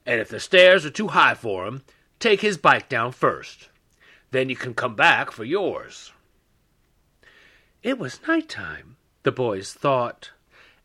And 0.06 0.22
if 0.22 0.30
the 0.30 0.40
stairs 0.40 0.86
are 0.86 0.90
too 0.90 1.10
high 1.10 1.34
for 1.34 1.68
him, 1.68 1.84
take 2.20 2.42
his 2.42 2.58
bike 2.58 2.88
down 2.88 3.12
first. 3.12 3.70
Then 4.32 4.50
you 4.50 4.56
can 4.56 4.74
come 4.74 4.96
back 4.96 5.32
for 5.32 5.44
yours. 5.44 6.14
It 7.84 8.00
was 8.00 8.26
night 8.28 8.48
time, 8.48 8.96
the 9.24 9.32
boys 9.32 9.74
thought, 9.74 10.32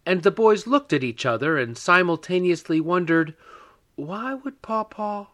and 0.05 0.23
the 0.23 0.31
boys 0.31 0.67
looked 0.67 0.93
at 0.93 1.05
each 1.05 1.25
other 1.25 1.57
and 1.57 1.79
simultaneously 1.79 2.81
wondered, 2.81 3.35
why 3.95 4.35
would 4.35 4.61
Pawpaw? 4.61 5.27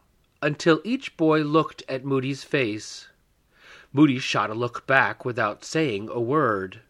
Until 0.43 0.81
each 0.85 1.17
boy 1.17 1.41
looked 1.43 1.83
at 1.89 2.05
Moody's 2.05 2.45
face. 2.45 3.09
Moody 3.93 4.19
shot 4.19 4.51
a 4.51 4.55
look 4.55 4.87
back 4.87 5.25
without 5.25 5.65
saying 5.65 6.09
a 6.11 6.21
word. 6.21 6.81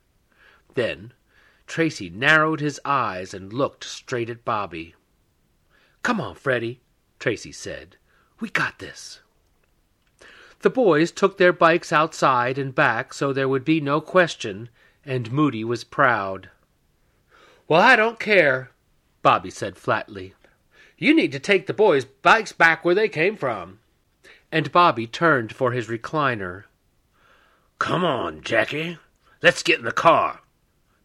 Then 0.74 1.12
Tracy 1.72 2.10
narrowed 2.10 2.60
his 2.60 2.78
eyes 2.84 3.32
and 3.32 3.50
looked 3.50 3.82
straight 3.82 4.28
at 4.28 4.44
Bobby. 4.44 4.94
Come 6.02 6.20
on, 6.20 6.34
Freddie, 6.34 6.82
Tracy 7.18 7.50
said. 7.50 7.96
We 8.40 8.50
got 8.50 8.78
this. 8.78 9.20
The 10.60 10.68
boys 10.68 11.10
took 11.10 11.38
their 11.38 11.54
bikes 11.54 11.90
outside 11.90 12.58
and 12.58 12.74
back 12.74 13.14
so 13.14 13.32
there 13.32 13.48
would 13.48 13.64
be 13.64 13.80
no 13.80 14.02
question, 14.02 14.68
and 15.02 15.32
Moody 15.32 15.64
was 15.64 15.82
proud. 15.82 16.50
Well, 17.66 17.80
I 17.80 17.96
don't 17.96 18.20
care, 18.20 18.72
Bobby 19.22 19.48
said 19.48 19.78
flatly. 19.78 20.34
You 20.98 21.14
need 21.14 21.32
to 21.32 21.38
take 21.38 21.66
the 21.66 21.72
boys' 21.72 22.04
bikes 22.04 22.52
back 22.52 22.84
where 22.84 22.94
they 22.94 23.08
came 23.08 23.34
from. 23.34 23.78
And 24.52 24.72
Bobby 24.72 25.06
turned 25.06 25.54
for 25.54 25.72
his 25.72 25.88
recliner. 25.88 26.64
Come 27.78 28.04
on, 28.04 28.42
Jackie. 28.42 28.98
Let's 29.40 29.62
get 29.62 29.78
in 29.78 29.86
the 29.86 29.90
car, 29.90 30.41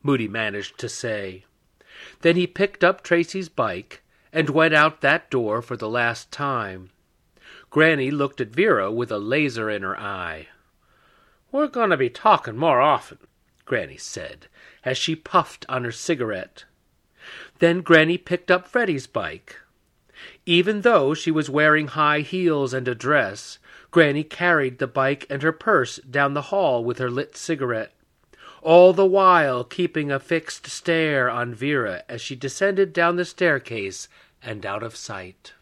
Moody 0.03 0.27
managed 0.27 0.77
to 0.79 0.89
say. 0.89 1.45
Then 2.21 2.35
he 2.35 2.47
picked 2.47 2.83
up 2.83 3.01
Tracy's 3.01 3.49
bike 3.49 4.01
and 4.31 4.49
went 4.49 4.73
out 4.73 5.01
that 5.01 5.29
door 5.29 5.61
for 5.61 5.75
the 5.75 5.89
last 5.89 6.31
time. 6.31 6.89
Granny 7.69 8.11
looked 8.11 8.39
at 8.39 8.49
Vera 8.49 8.91
with 8.91 9.11
a 9.11 9.17
laser 9.17 9.69
in 9.69 9.81
her 9.81 9.99
eye. 9.99 10.47
We're 11.51 11.67
going 11.67 11.89
to 11.89 11.97
be 11.97 12.09
talking 12.09 12.57
more 12.57 12.81
often, 12.81 13.19
Granny 13.65 13.97
said, 13.97 14.47
as 14.85 14.97
she 14.97 15.15
puffed 15.15 15.65
on 15.67 15.83
her 15.83 15.91
cigarette. 15.91 16.65
Then 17.59 17.81
Granny 17.81 18.17
picked 18.17 18.51
up 18.51 18.67
Freddie's 18.67 19.07
bike. 19.07 19.57
Even 20.45 20.81
though 20.81 21.13
she 21.13 21.31
was 21.31 21.49
wearing 21.49 21.87
high 21.87 22.21
heels 22.21 22.73
and 22.73 22.87
a 22.87 22.95
dress, 22.95 23.59
Granny 23.91 24.23
carried 24.23 24.79
the 24.79 24.87
bike 24.87 25.25
and 25.29 25.41
her 25.43 25.51
purse 25.51 25.97
down 25.97 26.33
the 26.33 26.43
hall 26.43 26.83
with 26.83 26.99
her 26.99 27.09
lit 27.09 27.35
cigarette, 27.35 27.93
all 28.61 28.93
the 28.93 29.05
while 29.05 29.63
keeping 29.63 30.11
a 30.11 30.19
fixed 30.19 30.67
stare 30.67 31.29
on 31.29 31.53
Vera 31.53 32.03
as 32.09 32.21
she 32.21 32.35
descended 32.35 32.93
down 32.93 33.15
the 33.15 33.25
staircase 33.25 34.07
and 34.41 34.65
out 34.65 34.83
of 34.83 34.95
sight. 34.95 35.53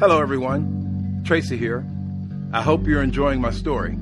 Hello, 0.00 0.22
everyone. 0.22 1.22
Tracy 1.24 1.56
here. 1.56 1.84
I 2.52 2.62
hope 2.62 2.86
you're 2.86 3.02
enjoying 3.02 3.40
my 3.40 3.50
story. 3.50 3.98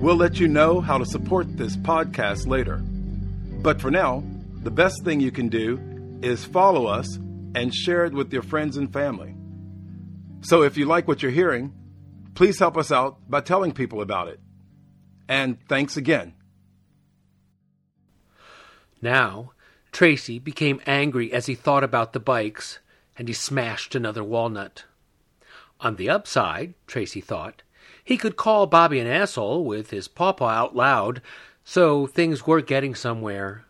We'll 0.00 0.16
let 0.16 0.40
you 0.40 0.48
know 0.48 0.80
how 0.80 0.96
to 0.96 1.04
support 1.04 1.58
this 1.58 1.76
podcast 1.76 2.46
later. 2.46 2.78
But 2.78 3.82
for 3.82 3.90
now, 3.90 4.24
the 4.62 4.70
best 4.70 5.04
thing 5.04 5.20
you 5.20 5.30
can 5.30 5.50
do 5.50 5.78
is 6.22 6.42
follow 6.42 6.86
us 6.86 7.18
and 7.54 7.74
share 7.74 8.06
it 8.06 8.14
with 8.14 8.32
your 8.32 8.40
friends 8.40 8.78
and 8.78 8.90
family. 8.90 9.34
So 10.40 10.62
if 10.62 10.78
you 10.78 10.86
like 10.86 11.06
what 11.06 11.22
you're 11.22 11.30
hearing, 11.30 11.74
please 12.34 12.58
help 12.58 12.78
us 12.78 12.90
out 12.90 13.18
by 13.28 13.42
telling 13.42 13.72
people 13.72 14.00
about 14.00 14.28
it. 14.28 14.40
And 15.28 15.58
thanks 15.68 15.98
again. 15.98 16.32
Now, 19.02 19.52
Tracy 19.92 20.38
became 20.38 20.80
angry 20.86 21.30
as 21.30 21.44
he 21.44 21.54
thought 21.54 21.84
about 21.84 22.14
the 22.14 22.20
bikes, 22.20 22.78
and 23.18 23.28
he 23.28 23.34
smashed 23.34 23.94
another 23.94 24.24
walnut. 24.24 24.84
On 25.80 25.96
the 25.96 26.08
upside, 26.08 26.72
Tracy 26.86 27.20
thought, 27.20 27.62
he 28.04 28.16
could 28.16 28.36
call 28.36 28.66
Bobby 28.66 28.98
an 29.00 29.06
asshole 29.06 29.64
with 29.64 29.90
his 29.90 30.08
pawpaw 30.08 30.48
out 30.48 30.76
loud, 30.76 31.22
so 31.64 32.06
things 32.06 32.46
were 32.46 32.60
getting 32.60 32.94
somewhere. 32.94 33.64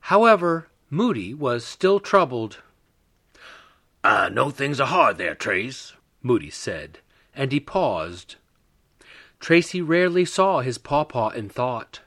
However, 0.00 0.68
Moody 0.90 1.34
was 1.34 1.64
still 1.64 1.98
troubled. 1.98 2.58
Ah, 4.04 4.26
I 4.26 4.28
know 4.28 4.50
things 4.50 4.80
are 4.80 4.86
hard 4.86 5.18
there, 5.18 5.34
Trace, 5.34 5.94
Moody 6.22 6.50
said, 6.50 6.98
and 7.34 7.50
he 7.52 7.60
paused. 7.60 8.36
Tracy 9.40 9.80
rarely 9.82 10.24
saw 10.24 10.60
his 10.60 10.78
pawpaw 10.78 11.30
in 11.30 11.48
thought. 11.48 12.00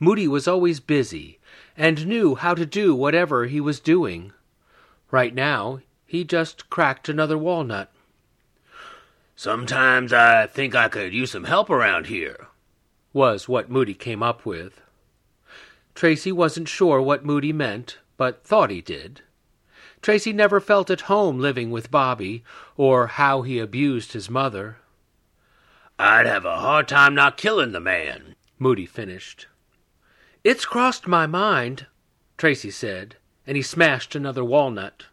Moody 0.00 0.26
was 0.26 0.48
always 0.48 0.80
busy, 0.80 1.38
and 1.76 2.06
knew 2.06 2.34
how 2.34 2.54
to 2.54 2.66
do 2.66 2.94
whatever 2.94 3.46
he 3.46 3.60
was 3.60 3.80
doing. 3.80 4.32
Right 5.10 5.34
now, 5.34 5.80
he 6.06 6.24
just 6.24 6.70
cracked 6.70 7.08
another 7.08 7.38
walnut. 7.38 7.92
Sometimes 9.36 10.12
I 10.12 10.46
think 10.46 10.74
I 10.76 10.88
could 10.88 11.12
use 11.12 11.32
some 11.32 11.44
help 11.44 11.68
around 11.68 12.06
here, 12.06 12.46
was 13.12 13.48
what 13.48 13.70
Moody 13.70 13.94
came 13.94 14.22
up 14.22 14.46
with. 14.46 14.80
Tracy 15.94 16.30
wasn't 16.30 16.68
sure 16.68 17.02
what 17.02 17.24
Moody 17.24 17.52
meant, 17.52 17.98
but 18.16 18.44
thought 18.44 18.70
he 18.70 18.80
did. 18.80 19.22
Tracy 20.00 20.32
never 20.32 20.60
felt 20.60 20.88
at 20.90 21.02
home 21.02 21.38
living 21.40 21.70
with 21.70 21.90
Bobby, 21.90 22.44
or 22.76 23.08
how 23.08 23.42
he 23.42 23.58
abused 23.58 24.12
his 24.12 24.30
mother. 24.30 24.76
I'd 25.98 26.26
have 26.26 26.44
a 26.44 26.58
hard 26.58 26.86
time 26.86 27.14
not 27.14 27.36
killing 27.36 27.72
the 27.72 27.80
man, 27.80 28.36
Moody 28.58 28.86
finished. 28.86 29.48
It's 30.44 30.64
crossed 30.64 31.06
my 31.08 31.26
mind, 31.26 31.86
Tracy 32.36 32.70
said, 32.70 33.16
and 33.46 33.56
he 33.56 33.62
smashed 33.62 34.14
another 34.14 34.44
walnut. 34.44 35.06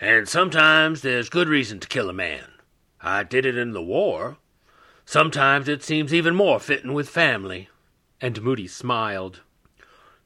And 0.00 0.28
sometimes 0.28 1.02
there's 1.02 1.28
good 1.28 1.48
reason 1.48 1.80
to 1.80 1.88
kill 1.88 2.08
a 2.08 2.12
man. 2.12 2.53
I 3.06 3.22
did 3.22 3.44
it 3.44 3.58
in 3.58 3.72
the 3.72 3.82
war. 3.82 4.38
Sometimes 5.04 5.68
it 5.68 5.82
seems 5.84 6.14
even 6.14 6.34
more 6.34 6.58
fitting 6.58 6.94
with 6.94 7.08
family. 7.08 7.68
and 8.18 8.40
Moody 8.40 8.66
smiled. 8.66 9.40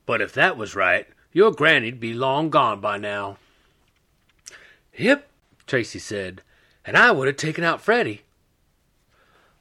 But 0.06 0.20
if 0.20 0.32
that 0.34 0.56
was 0.56 0.76
right, 0.76 1.08
your 1.32 1.50
granny'd 1.50 1.98
be 1.98 2.14
long 2.14 2.48
gone 2.50 2.80
by 2.80 2.96
now. 2.96 3.38
Yep, 4.96 5.28
Tracy 5.66 5.98
said, 5.98 6.42
and 6.84 6.96
I 6.96 7.10
would 7.10 7.26
have 7.26 7.36
taken 7.36 7.64
out 7.64 7.80
Freddie. 7.80 8.22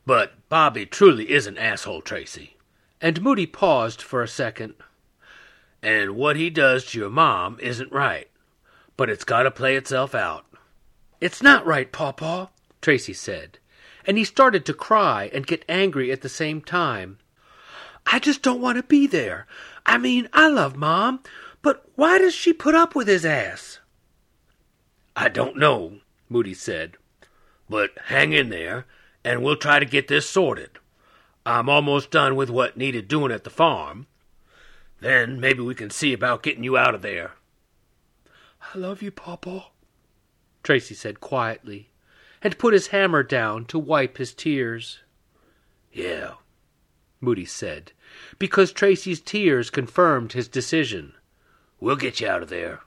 But 0.05 0.33
Bobby 0.47 0.85
truly 0.85 1.31
is 1.31 1.47
an 1.47 1.57
asshole, 1.57 2.01
Tracy. 2.01 2.55
And 3.01 3.21
Moody 3.21 3.47
paused 3.47 4.01
for 4.01 4.21
a 4.21 4.27
second. 4.27 4.75
And 5.81 6.11
what 6.11 6.35
he 6.35 6.51
does 6.51 6.85
to 6.85 6.99
your 6.99 7.09
mom 7.09 7.57
isn't 7.59 7.91
right, 7.91 8.29
but 8.95 9.09
it's 9.09 9.23
got 9.23 9.43
to 9.43 9.51
play 9.51 9.75
itself 9.75 10.13
out. 10.13 10.45
It's 11.19 11.41
not 11.41 11.65
right, 11.65 11.91
Pawpaw, 11.91 12.47
Tracy 12.81 13.13
said, 13.13 13.59
and 14.05 14.17
he 14.17 14.23
started 14.23 14.65
to 14.65 14.73
cry 14.73 15.29
and 15.33 15.47
get 15.47 15.65
angry 15.67 16.11
at 16.11 16.21
the 16.21 16.29
same 16.29 16.61
time. 16.61 17.17
I 18.05 18.19
just 18.19 18.41
don't 18.41 18.61
want 18.61 18.77
to 18.77 18.83
be 18.83 19.07
there. 19.07 19.47
I 19.85 19.97
mean, 19.97 20.29
I 20.31 20.47
love 20.47 20.75
Mom, 20.75 21.21
but 21.61 21.85
why 21.95 22.17
does 22.17 22.33
she 22.33 22.53
put 22.53 22.75
up 22.75 22.95
with 22.95 23.07
his 23.07 23.25
ass? 23.25 23.79
I 25.15 25.29
don't 25.29 25.57
know, 25.57 25.99
Moody 26.29 26.53
said. 26.53 26.95
But 27.69 27.91
hang 28.05 28.31
in 28.31 28.49
there, 28.49 28.85
and 29.23 29.43
we'll 29.43 29.57
try 29.57 29.79
to 29.79 29.85
get 29.85 30.07
this 30.07 30.29
sorted. 30.29 30.79
I'm 31.45 31.69
almost 31.69 32.11
done 32.11 32.35
with 32.35 32.49
what 32.49 32.77
needed 32.77 33.07
doing 33.07 33.31
at 33.31 33.43
the 33.43 33.49
farm. 33.49 34.07
Then 34.99 35.39
maybe 35.39 35.61
we 35.61 35.75
can 35.75 35.89
see 35.89 36.13
about 36.13 36.43
getting 36.43 36.63
you 36.63 36.77
out 36.77 36.95
of 36.95 37.01
there. 37.01 37.33
I 38.73 38.77
love 38.77 39.01
you, 39.01 39.11
Papa, 39.11 39.67
Tracy 40.63 40.93
said 40.93 41.21
quietly, 41.21 41.89
and 42.41 42.57
put 42.57 42.73
his 42.73 42.87
hammer 42.87 43.23
down 43.23 43.65
to 43.65 43.79
wipe 43.79 44.17
his 44.17 44.33
tears. 44.33 44.99
Yeah, 45.91 46.33
Moody 47.19 47.45
said, 47.45 47.91
because 48.37 48.71
Tracy's 48.71 49.19
tears 49.19 49.69
confirmed 49.69 50.33
his 50.33 50.47
decision. 50.47 51.13
We'll 51.79 51.95
get 51.95 52.19
you 52.19 52.27
out 52.27 52.43
of 52.43 52.49
there. 52.49 52.81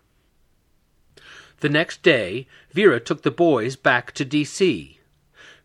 The 1.61 1.69
next 1.69 2.03
day, 2.03 2.47
Vera 2.73 3.01
took 3.01 3.23
the 3.23 3.31
boys 3.31 3.77
back 3.77 4.13
to 4.13 4.25
D.C. 4.25 4.99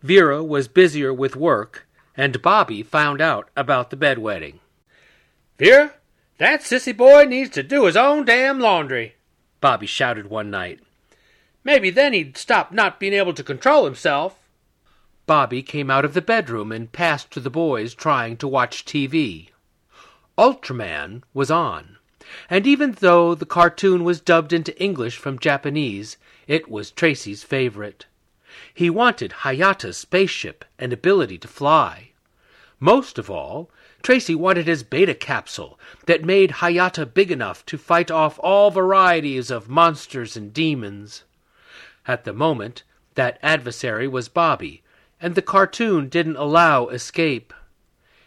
Vera 0.02 0.44
was 0.44 0.68
busier 0.68 1.14
with 1.14 1.36
work, 1.36 1.88
and 2.18 2.42
Bobby 2.42 2.84
found 2.84 3.22
out 3.22 3.50
about 3.56 3.90
the 3.90 3.98
bedwetting. 3.98 4.60
Vera, 5.58 5.94
that 6.38 6.62
sissy 6.62 6.96
boy 6.96 7.24
needs 7.24 7.50
to 7.52 7.64
do 7.64 7.86
his 7.86 7.96
own 7.96 8.26
damn 8.26 8.60
laundry, 8.60 9.16
Bobby 9.62 9.88
shouted 9.88 10.30
one 10.30 10.52
night. 10.52 10.80
Maybe 11.66 11.90
then 11.90 12.14
he'd 12.14 12.38
stop 12.38 12.72
not 12.72 13.00
being 13.00 13.14
able 13.14 13.34
to 13.34 13.44
control 13.44 13.86
himself. 13.86 14.40
Bobby 15.26 15.64
came 15.64 15.90
out 15.90 16.06
of 16.06 16.14
the 16.14 16.22
bedroom 16.22 16.72
and 16.72 16.92
passed 16.92 17.32
to 17.32 17.40
the 17.40 17.50
boys 17.50 17.96
trying 17.96 18.38
to 18.38 18.48
watch 18.48 18.86
TV. 18.86 19.50
Ultraman 20.38 21.24
was 21.34 21.50
on, 21.50 21.98
and 22.52 22.68
even 22.68 22.92
though 22.92 23.34
the 23.34 23.48
cartoon 23.48 24.04
was 24.04 24.22
dubbed 24.22 24.54
into 24.54 24.80
English 24.80 25.18
from 25.18 25.40
Japanese, 25.40 26.18
it 26.46 26.70
was 26.70 26.92
Tracy's 26.92 27.44
favorite. 27.44 28.06
He 28.72 28.92
wanted 28.92 29.32
Hayata's 29.42 29.98
spaceship 29.98 30.66
and 30.78 30.94
ability 30.94 31.40
to 31.40 31.48
fly. 31.48 32.12
Most 32.80 33.18
of 33.18 33.32
all, 33.32 33.72
Tracy 34.04 34.36
wanted 34.36 34.68
his 34.68 34.84
beta 34.84 35.16
capsule 35.16 35.80
that 36.06 36.24
made 36.24 36.62
Hayata 36.62 37.12
big 37.12 37.32
enough 37.32 37.66
to 37.66 37.80
fight 37.80 38.12
off 38.12 38.40
all 38.44 38.70
varieties 38.70 39.50
of 39.50 39.68
monsters 39.68 40.38
and 40.38 40.54
demons. 40.54 41.24
At 42.08 42.24
the 42.24 42.34
moment, 42.34 42.84
that 43.16 43.40
adversary 43.42 44.08
was 44.08 44.30
Bobby, 44.30 44.84
and 45.20 45.36
the 45.36 45.42
cartoon 45.42 46.08
didn't 46.10 46.36
allow 46.36 46.88
escape. 46.88 47.54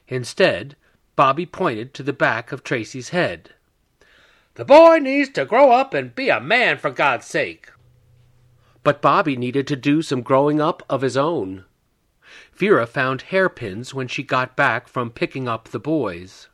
Instead, 0.09 0.77
Bobby 1.15 1.47
pointed 1.47 1.95
to 1.95 2.03
the 2.03 2.13
back 2.13 2.51
of 2.53 2.65
Tracy's 2.65 3.11
head. 3.11 3.51
The 4.55 4.65
boy 4.65 4.99
needs 4.99 5.31
to 5.31 5.45
grow 5.45 5.71
up 5.71 5.95
and 5.95 6.15
be 6.15 6.29
a 6.29 6.41
man, 6.41 6.79
for 6.79 6.91
God's 6.91 7.27
sake. 7.27 7.71
But 8.83 9.03
Bobby 9.03 9.37
needed 9.37 9.67
to 9.69 9.77
do 9.77 10.03
some 10.03 10.23
growing 10.23 10.61
up 10.61 10.83
of 10.89 11.03
his 11.03 11.17
own. 11.17 11.65
Vera 12.53 12.87
found 12.87 13.23
hairpins 13.23 13.95
when 13.95 14.09
she 14.09 14.23
got 14.23 14.57
back 14.57 14.89
from 14.89 15.11
picking 15.11 15.47
up 15.47 15.69
the 15.69 15.79
boys. 15.79 16.49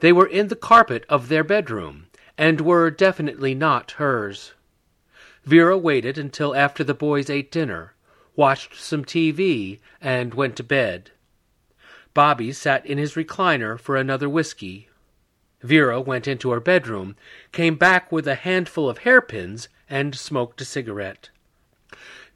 They 0.00 0.12
were 0.12 0.26
in 0.26 0.48
the 0.48 0.56
carpet 0.56 1.06
of 1.08 1.28
their 1.28 1.44
bedroom, 1.44 2.08
and 2.36 2.60
were 2.60 2.90
definitely 2.90 3.54
not 3.54 3.92
hers. 3.92 4.52
Vera 5.44 5.76
waited 5.76 6.16
until 6.16 6.54
after 6.54 6.82
the 6.82 6.94
boys 6.94 7.28
ate 7.28 7.50
dinner, 7.50 7.92
watched 8.34 8.80
some 8.80 9.04
TV, 9.04 9.78
and 10.00 10.32
went 10.32 10.56
to 10.56 10.62
bed. 10.62 11.10
Bobby 12.14 12.50
sat 12.50 12.86
in 12.86 12.96
his 12.96 13.14
recliner 13.14 13.78
for 13.78 13.96
another 13.96 14.28
whiskey. 14.28 14.88
Vera 15.60 16.00
went 16.00 16.26
into 16.26 16.50
her 16.50 16.60
bedroom, 16.60 17.14
came 17.52 17.74
back 17.74 18.10
with 18.10 18.26
a 18.26 18.36
handful 18.36 18.88
of 18.88 18.98
hairpins, 18.98 19.68
and 19.90 20.14
smoked 20.14 20.62
a 20.62 20.64
cigarette. 20.64 21.28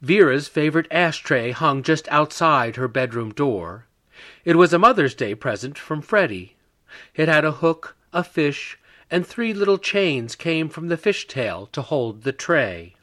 Vera's 0.01 0.47
favorite 0.47 0.87
ashtray 0.91 1.49
hung 1.49 1.81
just 1.81 2.07
outside 2.09 2.75
her 2.75 2.87
bedroom 2.87 3.33
door. 3.33 3.87
It 4.45 4.55
was 4.55 4.71
a 4.71 4.79
Mother's 4.79 5.15
Day 5.15 5.33
present 5.33 5.79
from 5.79 6.03
Freddie. 6.03 6.57
It 7.15 7.27
had 7.27 7.43
a 7.43 7.53
hook, 7.53 7.95
a 8.13 8.23
fish, 8.23 8.77
and 9.09 9.25
three 9.25 9.53
little 9.53 9.79
chains 9.79 10.35
came 10.35 10.69
from 10.69 10.89
the 10.89 10.97
fishtail 10.97 11.71
to 11.71 11.81
hold 11.81 12.21
the 12.21 12.31
tray. 12.31 12.95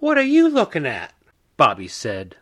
What 0.00 0.16
are 0.16 0.22
you 0.22 0.48
looking 0.48 0.86
at? 0.86 1.12
Bobby 1.56 1.88
said. 1.88 2.36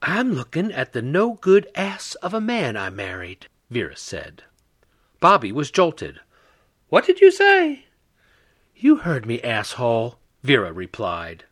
I'm 0.00 0.32
looking 0.32 0.72
at 0.72 0.92
the 0.92 1.02
no 1.02 1.34
good 1.34 1.68
ass 1.74 2.14
of 2.16 2.32
a 2.32 2.40
man 2.40 2.76
I 2.76 2.88
married, 2.88 3.48
Vera 3.68 3.96
said. 3.96 4.44
Bobby 5.18 5.50
was 5.50 5.72
jolted. 5.72 6.20
What 6.88 7.04
did 7.04 7.20
you 7.20 7.32
say? 7.32 7.86
You 8.76 8.98
heard 8.98 9.26
me, 9.26 9.42
asshole, 9.42 10.18
Vera 10.44 10.72
replied. 10.72 11.44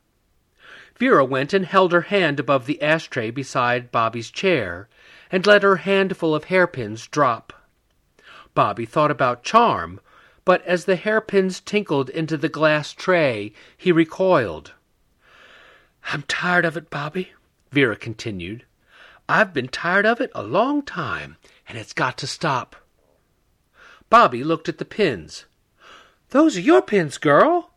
Vera 0.97 1.25
went 1.25 1.53
and 1.53 1.67
held 1.67 1.93
her 1.93 2.03
hand 2.03 2.39
above 2.39 2.67
the 2.67 2.81
ashtray 2.81 3.31
beside 3.31 3.91
Bobby's 3.91 4.31
chair 4.31 4.89
and 5.31 5.45
let 5.45 5.65
her 5.65 5.77
handful 5.77 6.35
of 6.35 6.45
hairpins 6.45 7.09
drop. 7.09 7.53
Bobby 8.55 8.87
thought 8.87 9.11
about 9.11 9.43
charm, 9.43 10.01
but 10.49 10.65
as 10.65 10.87
the 10.87 10.97
hairpins 10.97 11.61
tinkled 11.61 12.09
into 12.09 12.35
the 12.39 12.49
glass 12.49 12.95
tray, 12.95 13.53
he 13.77 13.93
recoiled. 13.93 14.73
I'm 16.11 16.23
tired 16.23 16.65
of 16.65 16.75
it, 16.75 16.89
Bobby, 16.89 17.33
Vera 17.71 17.97
continued. 17.97 18.65
I've 19.29 19.53
been 19.53 19.69
tired 19.69 20.07
of 20.07 20.23
it 20.23 20.31
a 20.35 20.43
long 20.43 20.81
time, 20.81 21.37
and 21.69 21.77
it's 21.77 21.93
got 21.93 22.17
to 22.17 22.27
stop. 22.27 22.77
Bobby 24.09 24.43
looked 24.43 24.71
at 24.71 24.79
the 24.79 24.87
pins. 24.87 25.45
Those 26.31 26.57
are 26.57 26.63
your 26.63 26.81
pins, 26.81 27.19
girl. 27.19 27.73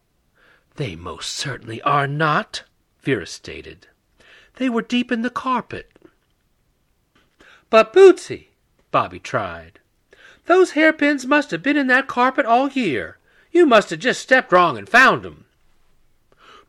They 0.77 0.95
most 0.95 1.33
certainly 1.33 1.81
are 1.81 2.07
not, 2.07 2.63
Vera 3.01 3.27
stated. 3.27 3.87
They 4.55 4.69
were 4.69 4.81
deep 4.81 5.11
in 5.11 5.23
the 5.23 5.29
carpet. 5.29 5.91
But, 7.69 7.91
Bootsy, 7.91 8.47
Bobby 8.91 9.19
tried. 9.19 9.80
Those 10.51 10.71
hairpins 10.71 11.25
must 11.25 11.51
have 11.51 11.63
been 11.63 11.77
in 11.77 11.87
that 11.87 12.07
carpet 12.07 12.45
all 12.45 12.67
year. 12.67 13.17
You 13.53 13.65
must 13.65 13.89
have 13.89 13.99
just 13.99 14.19
stepped 14.19 14.51
wrong 14.51 14.77
and 14.77 14.87
found 14.87 15.25
'em. 15.25 15.45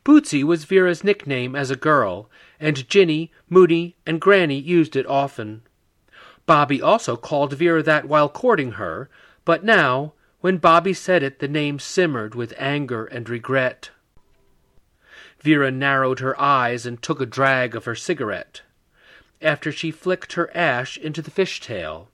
Bootsy 0.05 0.45
was 0.45 0.63
Vera's 0.63 1.03
nickname 1.03 1.57
as 1.57 1.69
a 1.69 1.75
girl, 1.75 2.31
and 2.61 2.89
Jinny, 2.89 3.33
Moody, 3.51 3.97
and 4.07 4.21
Granny 4.21 4.57
used 4.57 4.95
it 4.95 5.05
often. 5.07 5.63
Bobby 6.47 6.81
also 6.81 7.17
called 7.17 7.55
Vera 7.55 7.83
that 7.83 8.05
while 8.05 8.29
courting 8.29 8.73
her, 8.75 9.11
but 9.45 9.65
now, 9.65 10.13
when 10.41 10.59
Bobby 10.59 10.95
said 10.95 11.25
it, 11.25 11.41
the 11.41 11.49
name 11.49 11.81
simmered 11.81 12.37
with 12.37 12.55
anger 12.59 13.07
and 13.07 13.29
regret. 13.29 13.91
Vera 15.41 15.73
narrowed 15.73 16.21
her 16.21 16.41
eyes 16.41 16.87
and 16.87 17.03
took 17.03 17.21
a 17.21 17.27
drag 17.27 17.75
of 17.75 17.87
her 17.87 17.97
cigarette. 17.97 18.63
After 19.41 19.73
she 19.73 19.91
flicked 19.91 20.35
her 20.35 20.57
ash 20.57 20.97
into 20.97 21.21
the 21.21 21.33
fishtail, 21.33 22.07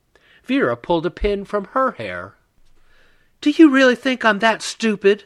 Vera 0.49 0.75
pulled 0.75 1.05
a 1.05 1.11
pin 1.11 1.45
from 1.45 1.65
her 1.73 1.91
hair. 1.91 2.33
Do 3.39 3.51
you 3.51 3.69
really 3.69 3.93
think 3.93 4.25
I'm 4.25 4.39
that 4.39 4.63
stupid? 4.63 5.25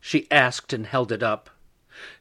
she 0.00 0.26
asked 0.28 0.72
and 0.72 0.86
held 0.86 1.12
it 1.12 1.22
up. 1.22 1.50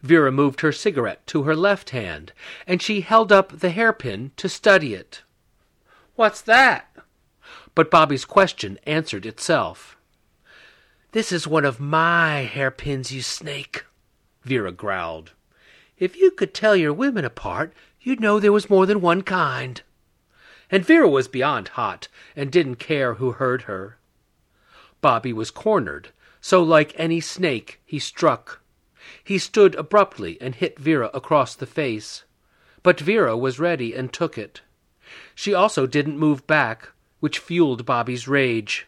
Vera 0.03 0.31
moved 0.31 0.61
her 0.61 0.71
cigarette 0.71 1.25
to 1.25 1.41
her 1.41 1.55
left 1.55 1.89
hand, 1.89 2.33
and 2.67 2.83
she 2.83 3.01
held 3.01 3.31
up 3.31 3.61
the 3.61 3.71
hairpin 3.71 4.31
to 4.37 4.47
study 4.47 4.93
it. 4.93 5.23
What's 6.13 6.39
that? 6.41 6.95
But 7.73 7.89
Bobby's 7.89 8.25
question 8.25 8.77
answered 8.85 9.25
itself. 9.25 9.97
This 11.13 11.31
is 11.31 11.47
one 11.47 11.65
of 11.65 11.79
my 11.79 12.41
hairpins, 12.41 13.11
you 13.11 13.23
snake, 13.23 13.85
Vera 14.43 14.71
growled. 14.71 15.31
If 15.97 16.15
you 16.15 16.29
could 16.29 16.53
tell 16.53 16.75
your 16.75 16.93
women 16.93 17.25
apart, 17.25 17.73
you'd 18.01 18.19
know 18.19 18.39
there 18.39 18.53
was 18.53 18.69
more 18.69 18.85
than 18.85 19.01
one 19.01 19.23
kind. 19.23 19.81
And 20.71 20.85
Vera 20.85 21.09
was 21.09 21.27
beyond 21.27 21.69
hot 21.69 22.07
and 22.35 22.51
didn't 22.51 22.77
care 22.77 23.15
who 23.15 23.33
heard 23.33 23.63
her. 23.63 23.97
Bobby 25.01 25.31
was 25.31 25.51
cornered, 25.51 26.09
so 26.41 26.63
like 26.63 26.93
any 26.99 27.19
snake, 27.19 27.79
he 27.85 27.99
struck. 27.99 28.61
He 29.23 29.37
stood 29.37 29.75
abruptly 29.75 30.37
and 30.41 30.55
hit 30.55 30.79
Vera 30.79 31.09
across 31.13 31.55
the 31.55 31.65
face. 31.65 32.23
But 32.81 32.99
Vera 32.99 33.37
was 33.37 33.59
ready 33.59 33.93
and 33.93 34.11
took 34.11 34.37
it. 34.37 34.61
She 35.35 35.53
also 35.53 35.85
didn't 35.85 36.17
move 36.17 36.47
back, 36.47 36.89
which 37.19 37.39
fueled 37.39 37.85
Bobby's 37.85 38.27
rage. 38.27 38.87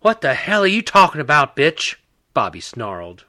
What 0.00 0.20
the 0.20 0.34
hell 0.34 0.64
are 0.64 0.66
you 0.66 0.82
talking 0.82 1.20
about, 1.20 1.56
bitch? 1.56 1.96
Bobby 2.34 2.60
snarled. 2.60 3.24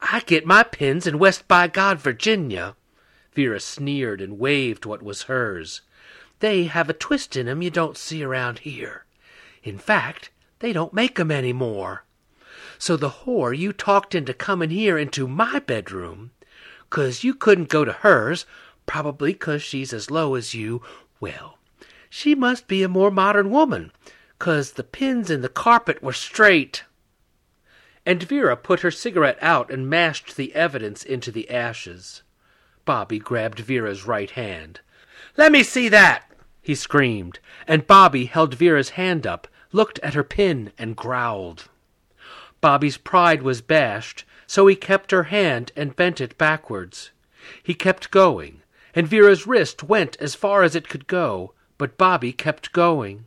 I 0.00 0.20
get 0.20 0.46
my 0.46 0.62
pins 0.62 1.06
in 1.06 1.18
West 1.18 1.48
by 1.48 1.68
God, 1.68 1.98
Virginia. 1.98 2.76
Vera 3.32 3.60
sneered 3.60 4.20
and 4.20 4.38
waved 4.38 4.84
what 4.84 5.02
was 5.02 5.22
hers. 5.22 5.80
They 6.40 6.64
have 6.64 6.90
a 6.90 6.94
twist 6.94 7.36
in 7.36 7.48
'em 7.48 7.62
you 7.62 7.70
don't 7.70 7.96
see 7.96 8.22
around 8.22 8.60
here. 8.60 9.04
In 9.62 9.78
fact, 9.78 10.30
they 10.58 10.72
don't 10.72 10.92
make 10.92 11.18
'em 11.18 11.30
any 11.30 11.52
more. 11.52 12.04
So 12.78 12.96
the 12.96 13.10
whore 13.10 13.56
you 13.56 13.72
talked 13.72 14.14
into 14.14 14.34
comin' 14.34 14.70
here 14.70 14.98
into 14.98 15.26
my 15.26 15.60
bedroom, 15.60 16.32
'cause 16.90 17.24
you 17.24 17.34
couldn't 17.34 17.70
go 17.70 17.84
to 17.84 17.92
hers, 17.92 18.44
probably 18.84 19.32
'cause 19.32 19.62
she's 19.62 19.92
as 19.92 20.10
low 20.10 20.34
as 20.34 20.52
you, 20.52 20.82
well, 21.20 21.58
she 22.10 22.34
must 22.34 22.68
be 22.68 22.82
a 22.82 22.88
more 22.88 23.10
modern 23.10 23.50
woman, 23.50 23.90
'cause 24.38 24.72
the 24.72 24.84
pins 24.84 25.30
in 25.30 25.40
the 25.40 25.48
carpet 25.48 26.02
were 26.02 26.12
straight. 26.12 26.84
And 28.04 28.22
Vera 28.22 28.56
put 28.56 28.80
her 28.80 28.90
cigarette 28.90 29.38
out 29.40 29.70
and 29.70 29.88
mashed 29.88 30.36
the 30.36 30.54
evidence 30.54 31.02
into 31.02 31.32
the 31.32 31.50
ashes. 31.50 32.22
Bobby 32.84 33.18
grabbed 33.18 33.58
Vera's 33.58 34.04
right 34.04 34.30
hand. 34.30 34.80
Let 35.38 35.52
me 35.52 35.62
see 35.62 35.90
that! 35.90 36.30
he 36.62 36.74
screamed, 36.74 37.40
and 37.68 37.86
Bobby 37.86 38.24
held 38.24 38.54
Vera's 38.54 38.90
hand 38.90 39.26
up, 39.26 39.46
looked 39.70 39.98
at 39.98 40.14
her 40.14 40.24
pin, 40.24 40.72
and 40.78 40.96
growled. 40.96 41.68
Bobby's 42.62 42.96
pride 42.96 43.42
was 43.42 43.60
bashed, 43.60 44.24
so 44.46 44.66
he 44.66 44.74
kept 44.74 45.10
her 45.10 45.24
hand 45.24 45.72
and 45.76 45.94
bent 45.94 46.22
it 46.22 46.38
backwards. 46.38 47.10
He 47.62 47.74
kept 47.74 48.10
going, 48.10 48.62
and 48.94 49.06
Vera's 49.06 49.46
wrist 49.46 49.82
went 49.82 50.16
as 50.20 50.34
far 50.34 50.62
as 50.62 50.74
it 50.74 50.88
could 50.88 51.06
go, 51.06 51.52
but 51.76 51.98
Bobby 51.98 52.32
kept 52.32 52.72
going. 52.72 53.26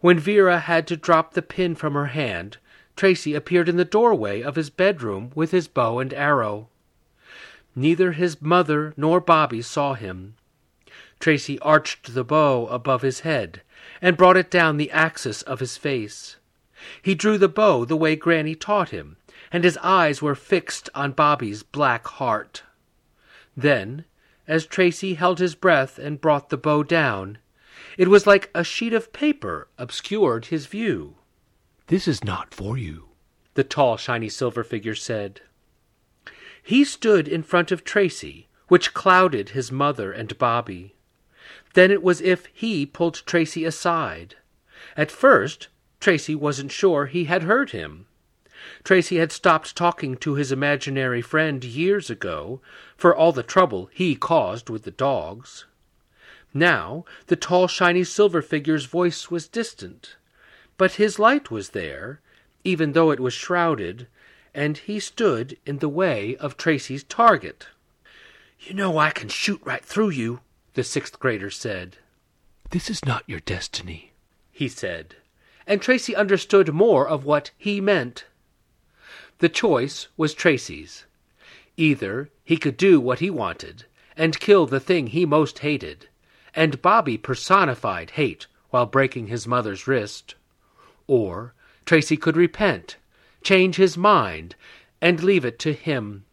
When 0.00 0.18
Vera 0.18 0.58
had 0.58 0.86
to 0.88 0.96
drop 0.96 1.34
the 1.34 1.42
pin 1.42 1.76
from 1.76 1.94
her 1.94 2.06
hand, 2.06 2.56
Tracy 2.96 3.34
appeared 3.34 3.68
in 3.68 3.76
the 3.76 3.84
doorway 3.84 4.40
of 4.40 4.56
his 4.56 4.68
bedroom 4.68 5.30
with 5.36 5.52
his 5.52 5.68
bow 5.68 6.00
and 6.00 6.12
arrow. 6.12 6.68
Neither 7.76 8.12
his 8.12 8.42
mother 8.42 8.92
nor 8.96 9.20
Bobby 9.20 9.62
saw 9.62 9.94
him. 9.94 10.34
Tracy 11.20 11.58
arched 11.60 12.14
the 12.14 12.24
bow 12.24 12.66
above 12.68 13.02
his 13.02 13.20
head 13.20 13.60
and 14.00 14.16
brought 14.16 14.38
it 14.38 14.50
down 14.50 14.78
the 14.78 14.90
axis 14.90 15.42
of 15.42 15.60
his 15.60 15.76
face. 15.76 16.36
He 17.02 17.14
drew 17.14 17.36
the 17.36 17.48
bow 17.48 17.84
the 17.84 17.96
way 17.96 18.16
Granny 18.16 18.54
taught 18.54 18.88
him, 18.88 19.18
and 19.52 19.62
his 19.62 19.76
eyes 19.78 20.22
were 20.22 20.34
fixed 20.34 20.88
on 20.94 21.12
Bobby's 21.12 21.62
black 21.62 22.06
heart. 22.06 22.62
Then, 23.54 24.06
as 24.48 24.64
Tracy 24.64 25.14
held 25.14 25.38
his 25.38 25.54
breath 25.54 25.98
and 25.98 26.20
brought 26.20 26.48
the 26.48 26.56
bow 26.56 26.82
down, 26.82 27.38
it 27.98 28.08
was 28.08 28.26
like 28.26 28.50
a 28.54 28.64
sheet 28.64 28.94
of 28.94 29.12
paper 29.12 29.68
obscured 29.76 30.46
his 30.46 30.64
view. 30.66 31.16
This 31.88 32.08
is 32.08 32.24
not 32.24 32.54
for 32.54 32.78
you, 32.78 33.08
the 33.54 33.64
tall, 33.64 33.98
shiny 33.98 34.30
silver 34.30 34.64
figure 34.64 34.94
said. 34.94 35.42
He 36.62 36.82
stood 36.84 37.28
in 37.28 37.42
front 37.42 37.70
of 37.70 37.84
Tracy, 37.84 38.48
which 38.68 38.94
clouded 38.94 39.50
his 39.50 39.70
mother 39.70 40.12
and 40.12 40.38
Bobby. 40.38 40.94
Then 41.74 41.90
it 41.90 42.02
was 42.02 42.20
if 42.20 42.46
he 42.52 42.84
pulled 42.86 43.22
Tracy 43.26 43.64
aside. 43.64 44.36
At 44.96 45.10
first, 45.10 45.68
Tracy 46.00 46.34
wasn't 46.34 46.72
sure 46.72 47.06
he 47.06 47.24
had 47.24 47.44
heard 47.44 47.70
him. 47.70 48.06
Tracy 48.84 49.16
had 49.16 49.32
stopped 49.32 49.76
talking 49.76 50.16
to 50.16 50.34
his 50.34 50.52
imaginary 50.52 51.22
friend 51.22 51.62
years 51.64 52.10
ago 52.10 52.60
for 52.96 53.14
all 53.14 53.32
the 53.32 53.42
trouble 53.42 53.88
he 53.92 54.14
caused 54.14 54.68
with 54.68 54.82
the 54.82 54.90
dogs. 54.90 55.66
Now 56.52 57.04
the 57.28 57.36
tall, 57.36 57.68
shiny 57.68 58.04
silver 58.04 58.42
figure's 58.42 58.86
voice 58.86 59.30
was 59.30 59.46
distant, 59.48 60.16
but 60.76 60.94
his 60.94 61.18
light 61.18 61.50
was 61.50 61.70
there, 61.70 62.20
even 62.64 62.92
though 62.92 63.10
it 63.10 63.20
was 63.20 63.32
shrouded, 63.32 64.08
and 64.54 64.76
he 64.76 64.98
stood 64.98 65.56
in 65.64 65.78
the 65.78 65.88
way 65.88 66.36
of 66.36 66.56
Tracy's 66.56 67.04
target. 67.04 67.68
You 68.58 68.74
know 68.74 68.98
I 68.98 69.10
can 69.10 69.28
shoot 69.28 69.60
right 69.64 69.84
through 69.84 70.10
you, 70.10 70.40
the 70.74 70.84
sixth 70.84 71.18
grader 71.18 71.50
said. 71.50 71.96
This 72.70 72.88
is 72.88 73.04
not 73.04 73.24
your 73.26 73.40
destiny, 73.40 74.12
he 74.52 74.68
said 74.68 75.16
and 75.70 75.80
Tracy 75.80 76.16
understood 76.16 76.74
more 76.74 77.06
of 77.06 77.24
what 77.24 77.52
he 77.56 77.80
meant. 77.80 78.24
The 79.38 79.48
choice 79.48 80.08
was 80.16 80.34
Tracy's. 80.34 81.06
Either 81.76 82.28
he 82.42 82.56
could 82.56 82.76
do 82.76 83.00
what 83.00 83.20
he 83.20 83.30
wanted 83.30 83.84
and 84.16 84.40
kill 84.40 84.66
the 84.66 84.80
thing 84.80 85.06
he 85.06 85.24
most 85.24 85.60
hated, 85.60 86.08
and 86.56 86.82
Bobby 86.82 87.16
personified 87.16 88.10
hate 88.10 88.48
while 88.70 88.84
breaking 88.84 89.28
his 89.28 89.46
mother's 89.46 89.86
wrist, 89.86 90.34
or 91.06 91.54
Tracy 91.86 92.16
could 92.16 92.36
repent, 92.36 92.96
change 93.44 93.76
his 93.76 93.96
mind, 93.96 94.56
and 95.00 95.22
leave 95.22 95.44
it 95.44 95.60
to 95.60 95.72
him. 95.72 96.24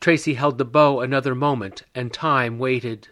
Tracy 0.00 0.34
held 0.34 0.58
the 0.58 0.64
bow 0.64 0.98
another 0.98 1.36
moment, 1.36 1.84
and 1.94 2.12
time 2.12 2.58
waited. 2.58 3.06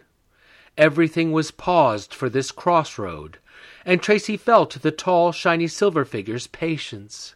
Everything 0.77 1.31
was 1.31 1.51
paused 1.51 2.13
for 2.13 2.29
this 2.29 2.51
crossroad, 2.51 3.37
and 3.85 4.01
Tracy 4.01 4.35
felt 4.35 4.81
the 4.81 4.91
tall, 4.91 5.31
shiny 5.31 5.67
silver 5.67 6.03
figure's 6.03 6.47
patience. 6.47 7.35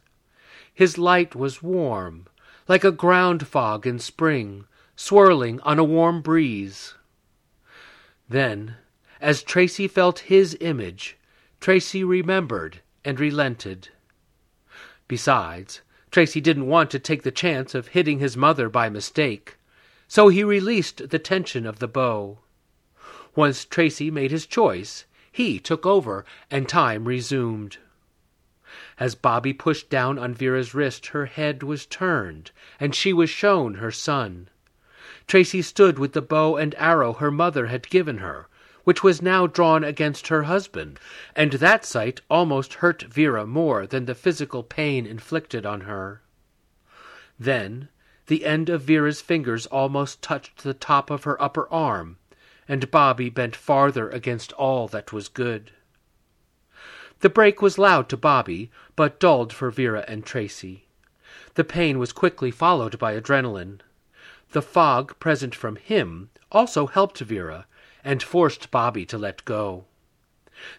His 0.74 0.98
light 0.98 1.36
was 1.36 1.64
warm, 1.64 2.28
like 2.68 2.84
a 2.84 2.92
ground 2.92 3.48
fog 3.48 3.88
in 3.88 4.00
spring, 4.00 4.66
swirling 4.96 5.62
on 5.62 5.80
a 5.80 5.84
warm 5.84 6.22
breeze. 6.22 6.96
Then, 8.28 8.76
as 9.22 9.42
Tracy 9.42 9.88
felt 9.88 10.20
his 10.20 10.58
image, 10.60 11.18
Tracy 11.62 12.04
remembered 12.04 12.82
and 13.06 13.20
relented. 13.20 13.90
Besides, 15.08 15.82
Tracy 16.12 16.42
didn't 16.42 16.68
want 16.68 16.92
to 16.92 17.00
take 17.00 17.24
the 17.24 17.32
chance 17.32 17.74
of 17.74 17.90
hitting 17.90 18.20
his 18.20 18.36
mother 18.36 18.68
by 18.68 18.90
mistake, 18.90 19.58
so 20.08 20.28
he 20.28 20.44
released 20.44 21.10
the 21.10 21.20
tension 21.20 21.66
of 21.66 21.80
the 21.80 21.88
bow. 21.88 22.40
Once 23.36 23.64
Tracy 23.64 24.10
made 24.10 24.32
his 24.32 24.48
choice, 24.48 25.06
he 25.32 25.60
took 25.60 25.86
over, 25.86 26.26
and 26.50 26.68
time 26.68 27.06
resumed. 27.06 27.78
As 29.00 29.14
Bobby 29.14 29.54
pushed 29.54 29.90
down 29.92 30.18
on 30.18 30.34
Vera's 30.34 30.74
wrist, 30.74 31.08
her 31.08 31.28
head 31.28 31.62
was 31.62 31.86
turned, 31.86 32.50
and 32.80 32.96
she 32.96 33.14
was 33.14 33.30
shown 33.30 33.76
her 33.76 33.92
son. 33.92 34.50
Tracy 35.28 35.62
stood 35.62 36.00
with 36.00 36.14
the 36.14 36.24
bow 36.24 36.58
and 36.58 36.74
arrow 36.80 37.14
her 37.14 37.30
mother 37.30 37.68
had 37.68 37.90
given 37.92 38.18
her, 38.18 38.48
which 38.84 39.04
was 39.04 39.22
now 39.22 39.46
drawn 39.46 39.84
against 39.84 40.30
her 40.30 40.44
husband, 40.44 41.00
and 41.36 41.54
that 41.54 41.86
sight 41.86 42.22
almost 42.32 42.76
hurt 42.76 43.04
Vera 43.04 43.46
more 43.46 43.86
than 43.86 44.06
the 44.06 44.16
physical 44.16 44.64
pain 44.64 45.06
inflicted 45.06 45.68
on 45.68 45.82
her. 45.82 46.24
Then 47.40 47.90
the 48.26 48.44
end 48.44 48.70
of 48.70 48.82
Vera's 48.82 49.22
fingers 49.22 49.68
almost 49.68 50.24
touched 50.24 50.64
the 50.64 50.74
top 50.74 51.12
of 51.12 51.26
her 51.26 51.40
upper 51.42 51.72
arm, 51.72 52.18
and 52.70 52.92
Bobby 52.92 53.30
bent 53.30 53.56
farther 53.56 54.10
against 54.10 54.54
all 54.54 54.88
that 54.88 55.12
was 55.12 55.28
good. 55.28 55.72
The 57.22 57.30
break 57.30 57.62
was 57.62 57.80
loud 57.80 58.08
to 58.10 58.18
Bobby, 58.18 58.72
but 58.96 59.20
dulled 59.20 59.52
for 59.52 59.72
Vera 59.72 60.06
and 60.08 60.24
Tracy. 60.24 60.86
The 61.56 61.64
pain 61.64 61.98
was 62.00 62.14
quickly 62.14 62.52
followed 62.52 62.98
by 63.00 63.20
adrenaline. 63.20 63.82
The 64.52 64.62
fog 64.62 65.20
present 65.20 65.56
from 65.56 65.76
him 65.76 66.30
also 66.52 66.86
helped 66.86 67.20
Vera 67.20 67.66
and 68.04 68.24
forced 68.24 68.72
Bobby 68.72 69.06
to 69.08 69.18
let 69.18 69.44
go. 69.46 69.86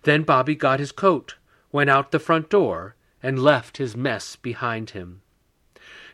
Then 0.04 0.22
Bobby 0.22 0.54
got 0.54 0.80
his 0.80 0.92
coat, 0.92 1.34
went 1.72 1.90
out 1.90 2.12
the 2.12 2.18
front 2.18 2.48
door, 2.48 2.94
and 3.22 3.42
left 3.42 3.76
his 3.76 3.96
mess 3.96 4.36
behind 4.36 4.90
him. 4.90 5.22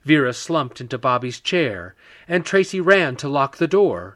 Vera 0.04 0.32
slumped 0.32 0.80
into 0.80 0.98
Bobby's 0.98 1.40
chair, 1.40 1.94
and 2.26 2.44
Tracy 2.44 2.80
ran 2.80 3.16
to 3.16 3.28
lock 3.28 3.56
the 3.56 3.68
door. 3.68 4.15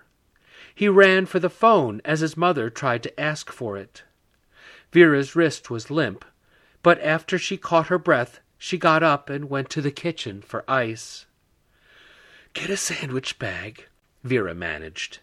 He 0.80 0.88
ran 0.88 1.26
for 1.26 1.38
the 1.38 1.50
phone 1.50 2.00
as 2.06 2.20
his 2.20 2.38
mother 2.38 2.70
tried 2.70 3.02
to 3.02 3.20
ask 3.20 3.52
for 3.52 3.76
it. 3.76 4.02
Vera's 4.92 5.36
wrist 5.36 5.68
was 5.68 5.90
limp, 5.90 6.24
but 6.82 6.98
after 7.02 7.36
she 7.36 7.58
caught 7.58 7.88
her 7.88 7.98
breath, 7.98 8.40
she 8.56 8.78
got 8.78 9.02
up 9.02 9.28
and 9.28 9.50
went 9.50 9.68
to 9.68 9.82
the 9.82 9.90
kitchen 9.90 10.40
for 10.40 10.64
ice. 10.66 11.26
Get 12.54 12.70
a 12.70 12.78
sandwich 12.78 13.38
bag, 13.38 13.88
Vera 14.24 14.54
managed. 14.54 15.18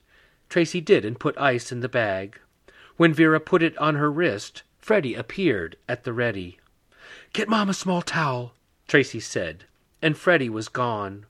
Tracy 0.47 0.79
did 0.79 1.03
and 1.03 1.19
put 1.19 1.35
ice 1.39 1.71
in 1.71 1.79
the 1.79 1.89
bag. 1.89 2.39
When 2.97 3.11
Vera 3.11 3.39
put 3.39 3.63
it 3.63 3.75
on 3.79 3.95
her 3.95 4.11
wrist, 4.11 4.61
Freddie 4.77 5.15
appeared 5.15 5.75
at 5.89 6.03
the 6.03 6.13
ready. 6.13 6.59
Get 7.33 7.49
Mom 7.49 7.67
a 7.67 7.73
small 7.73 8.03
towel, 8.03 8.53
Tracy 8.87 9.19
said, 9.19 9.63
and 10.03 10.15
Freddie 10.15 10.51
was 10.51 10.69
gone. 10.69 11.25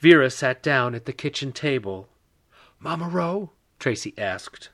Vera 0.00 0.28
sat 0.28 0.60
down 0.60 0.92
at 0.96 1.04
the 1.04 1.12
kitchen 1.12 1.52
table. 1.52 2.08
Mama 2.80 3.08
Rowe? 3.08 3.52
Tracy 3.80 4.14
asked. 4.16 4.68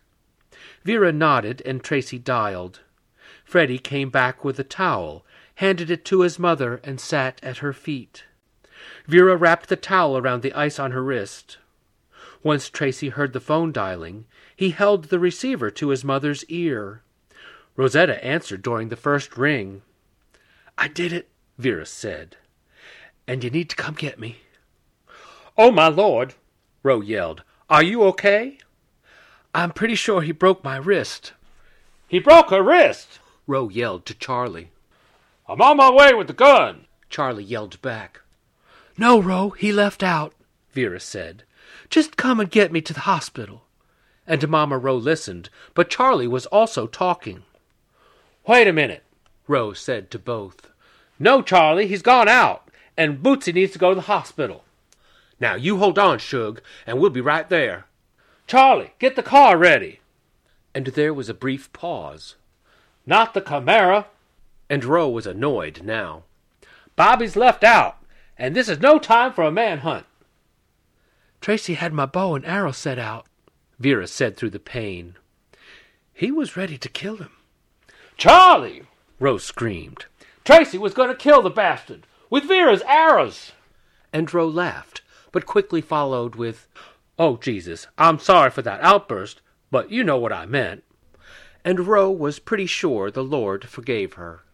Vera 0.84 1.12
nodded 1.12 1.62
and 1.64 1.82
Tracy 1.82 2.18
dialed. 2.18 2.80
Freddie 3.44 3.78
came 3.78 4.10
back 4.10 4.44
with 4.44 4.58
a 4.58 4.64
towel, 4.64 5.24
handed 5.56 5.90
it 5.90 6.04
to 6.06 6.20
his 6.20 6.38
mother, 6.38 6.80
and 6.84 7.00
sat 7.00 7.40
at 7.42 7.58
her 7.58 7.72
feet. 7.72 8.24
Vera 9.06 9.36
wrapped 9.36 9.68
the 9.68 9.76
towel 9.76 10.18
around 10.18 10.42
the 10.42 10.52
ice 10.52 10.78
on 10.78 10.90
her 10.90 11.02
wrist. 11.02 11.58
Once 12.42 12.68
Tracy 12.68 13.08
heard 13.08 13.32
the 13.32 13.40
phone 13.40 13.72
dialing, 13.72 14.26
he 14.54 14.70
held 14.70 15.04
the 15.04 15.18
receiver 15.18 15.70
to 15.70 15.88
his 15.88 16.04
mother's 16.04 16.44
ear. 16.46 17.02
Rosetta 17.76 18.22
answered 18.24 18.62
during 18.62 18.88
the 18.88 18.96
first 18.96 19.36
ring. 19.36 19.82
I 20.76 20.88
did 20.88 21.12
it, 21.12 21.28
Vera 21.58 21.86
said. 21.86 22.36
And 23.26 23.42
you 23.42 23.50
need 23.50 23.70
to 23.70 23.76
come 23.76 23.94
get 23.94 24.18
me. 24.18 24.38
Oh, 25.56 25.70
my 25.70 25.88
lord, 25.88 26.34
Ro 26.82 27.00
yelled. 27.00 27.42
Are 27.68 27.82
you 27.82 28.04
okay? 28.04 28.58
I'm 29.56 29.70
pretty 29.70 29.94
sure 29.94 30.20
he 30.20 30.32
broke 30.32 30.62
my 30.62 30.76
wrist. 30.76 31.32
He 32.06 32.18
broke 32.18 32.50
her 32.50 32.62
wrist, 32.62 33.20
Roe 33.46 33.70
yelled 33.70 34.04
to 34.04 34.12
Charlie. 34.12 34.68
I'm 35.48 35.62
on 35.62 35.78
my 35.78 35.90
way 35.90 36.12
with 36.12 36.26
the 36.26 36.34
gun. 36.34 36.84
Charlie 37.08 37.42
yelled 37.42 37.80
back. 37.80 38.20
No, 38.98 39.18
Roe, 39.18 39.48
he 39.48 39.72
left 39.72 40.02
out, 40.02 40.34
Vera 40.72 41.00
said. 41.00 41.44
Just 41.88 42.18
come 42.18 42.38
and 42.38 42.50
get 42.50 42.70
me 42.70 42.82
to 42.82 42.92
the 42.92 43.08
hospital. 43.08 43.62
And 44.26 44.46
Mama 44.46 44.76
Roe 44.76 44.94
listened, 44.94 45.48
but 45.72 45.88
Charlie 45.88 46.28
was 46.28 46.44
also 46.44 46.86
talking. 46.86 47.42
Wait 48.46 48.68
a 48.68 48.74
minute, 48.74 49.04
Roe 49.48 49.72
said 49.72 50.10
to 50.10 50.18
both. 50.18 50.68
No, 51.18 51.40
Charlie, 51.40 51.86
he's 51.86 52.02
gone 52.02 52.28
out, 52.28 52.70
and 52.94 53.22
Bootsy 53.22 53.54
needs 53.54 53.72
to 53.72 53.78
go 53.78 53.88
to 53.88 53.94
the 53.94 54.00
hospital. 54.02 54.64
Now 55.40 55.54
you 55.54 55.78
hold 55.78 55.98
on, 55.98 56.18
Shug, 56.18 56.60
and 56.86 57.00
we'll 57.00 57.08
be 57.08 57.22
right 57.22 57.48
there. 57.48 57.85
Charlie, 58.46 58.92
get 58.98 59.16
the 59.16 59.22
car 59.22 59.56
ready. 59.56 60.00
And 60.74 60.86
there 60.88 61.14
was 61.14 61.28
a 61.28 61.34
brief 61.34 61.72
pause. 61.72 62.36
Not 63.04 63.34
the 63.34 63.40
Camaro. 63.40 64.06
And 64.68 64.84
Ro 64.84 65.08
was 65.08 65.26
annoyed 65.26 65.82
now. 65.82 66.24
Bobby's 66.96 67.36
left 67.36 67.62
out, 67.62 67.98
and 68.38 68.54
this 68.54 68.68
is 68.68 68.80
no 68.80 68.98
time 68.98 69.32
for 69.32 69.44
a 69.44 69.52
manhunt. 69.52 70.06
Tracy 71.40 71.74
had 71.74 71.92
my 71.92 72.06
bow 72.06 72.34
and 72.34 72.44
arrow 72.44 72.72
set 72.72 72.98
out, 72.98 73.26
Vera 73.78 74.06
said 74.06 74.36
through 74.36 74.50
the 74.50 74.58
pain. 74.58 75.16
He 76.12 76.32
was 76.32 76.56
ready 76.56 76.78
to 76.78 76.88
kill 76.88 77.18
him. 77.18 77.30
Charlie! 78.16 78.82
Rose 79.20 79.44
screamed. 79.44 80.06
Tracy 80.44 80.78
was 80.78 80.94
going 80.94 81.08
to 81.08 81.14
kill 81.14 81.42
the 81.42 81.50
bastard 81.50 82.06
with 82.30 82.44
Vera's 82.44 82.82
arrows. 82.82 83.52
And 84.12 84.32
Ro 84.32 84.48
laughed, 84.48 85.02
but 85.32 85.46
quickly 85.46 85.80
followed 85.80 86.34
with, 86.34 86.66
Oh, 87.18 87.36
Jesus, 87.38 87.86
I'm 87.96 88.18
sorry 88.18 88.50
for 88.50 88.62
that 88.62 88.82
outburst, 88.82 89.40
but 89.70 89.90
you 89.90 90.04
know 90.04 90.18
what 90.18 90.32
I 90.32 90.44
meant. 90.44 90.84
And 91.64 91.86
Ro 91.86 92.10
was 92.10 92.38
pretty 92.38 92.66
sure 92.66 93.10
the 93.10 93.24
Lord 93.24 93.68
forgave 93.68 94.14
her. 94.14 94.44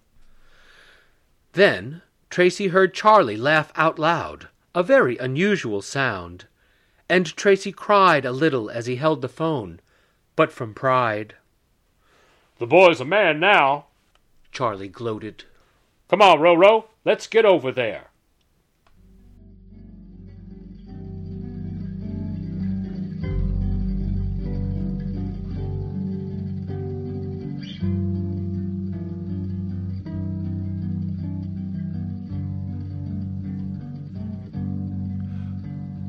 Then 1.53 2.03
Tracy 2.31 2.69
heard 2.69 2.95
Charlie 2.95 3.37
laugh 3.37 3.73
out 3.77 3.99
loud, 3.99 4.49
a 4.75 4.83
very 4.83 5.19
unusual 5.19 5.83
sound, 5.83 6.47
and 7.09 7.37
Tracy 7.37 7.73
cried 7.73 8.25
a 8.25 8.33
little 8.33 8.71
as 8.71 8.87
he 8.87 8.97
held 8.97 9.21
the 9.21 9.29
phone, 9.29 9.81
but 10.35 10.51
from 10.51 10.73
pride. 10.73 11.35
The 12.59 12.67
boy's 12.67 13.01
a 13.01 13.05
man 13.05 13.41
now, 13.41 13.87
Charlie 14.53 14.89
gloated. 14.89 15.45
Come 16.09 16.23
on, 16.23 16.39
Roro, 16.39 16.85
let's 17.05 17.27
get 17.27 17.45
over 17.45 17.73
there. 17.73 18.12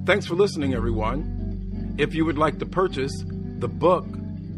Thanks 0.06 0.26
for 0.26 0.36
listening, 0.36 0.74
everyone. 0.74 1.96
If 1.98 2.14
you 2.14 2.26
would 2.26 2.38
like 2.38 2.60
to 2.60 2.66
purchase 2.66 3.24
the 3.26 3.70
book 3.70 4.06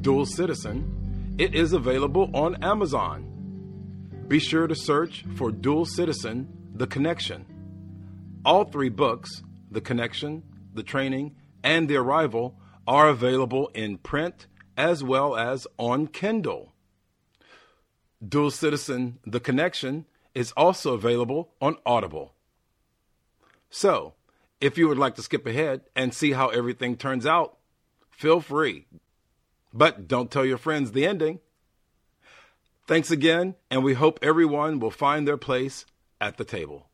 Dual 0.01 0.25
Citizen, 0.25 1.35
it 1.37 1.53
is 1.53 1.71
available 1.71 2.31
on 2.33 2.63
Amazon. 2.63 4.25
Be 4.27 4.39
sure 4.39 4.65
to 4.65 4.73
search 4.73 5.23
for 5.35 5.51
Dual 5.51 5.85
Citizen 5.85 6.51
The 6.73 6.87
Connection. 6.87 7.45
All 8.43 8.63
three 8.63 8.89
books, 8.89 9.43
The 9.69 9.81
Connection, 9.81 10.41
The 10.73 10.81
Training, 10.81 11.35
and 11.63 11.87
The 11.87 11.97
Arrival, 11.97 12.57
are 12.87 13.07
available 13.07 13.67
in 13.75 13.99
print 13.99 14.47
as 14.75 15.03
well 15.03 15.35
as 15.35 15.67
on 15.77 16.07
Kindle. 16.07 16.73
Dual 18.27 18.49
Citizen 18.49 19.19
The 19.27 19.39
Connection 19.39 20.05
is 20.33 20.51
also 20.53 20.95
available 20.95 21.51
on 21.61 21.77
Audible. 21.85 22.33
So, 23.69 24.15
if 24.61 24.77
you 24.77 24.87
would 24.87 24.97
like 24.97 25.15
to 25.15 25.21
skip 25.21 25.45
ahead 25.45 25.81
and 25.95 26.13
see 26.13 26.31
how 26.31 26.49
everything 26.49 26.95
turns 26.95 27.25
out, 27.25 27.57
feel 28.09 28.41
free. 28.41 28.87
But 29.73 30.07
don't 30.07 30.31
tell 30.31 30.45
your 30.45 30.57
friends 30.57 30.91
the 30.91 31.05
ending. 31.05 31.39
Thanks 32.87 33.11
again, 33.11 33.55
and 33.69 33.83
we 33.83 33.95
hope 33.95 34.19
everyone 34.21 34.79
will 34.79 34.91
find 34.91 35.27
their 35.27 35.37
place 35.37 35.85
at 36.21 36.37
the 36.37 36.45
table. 36.45 36.87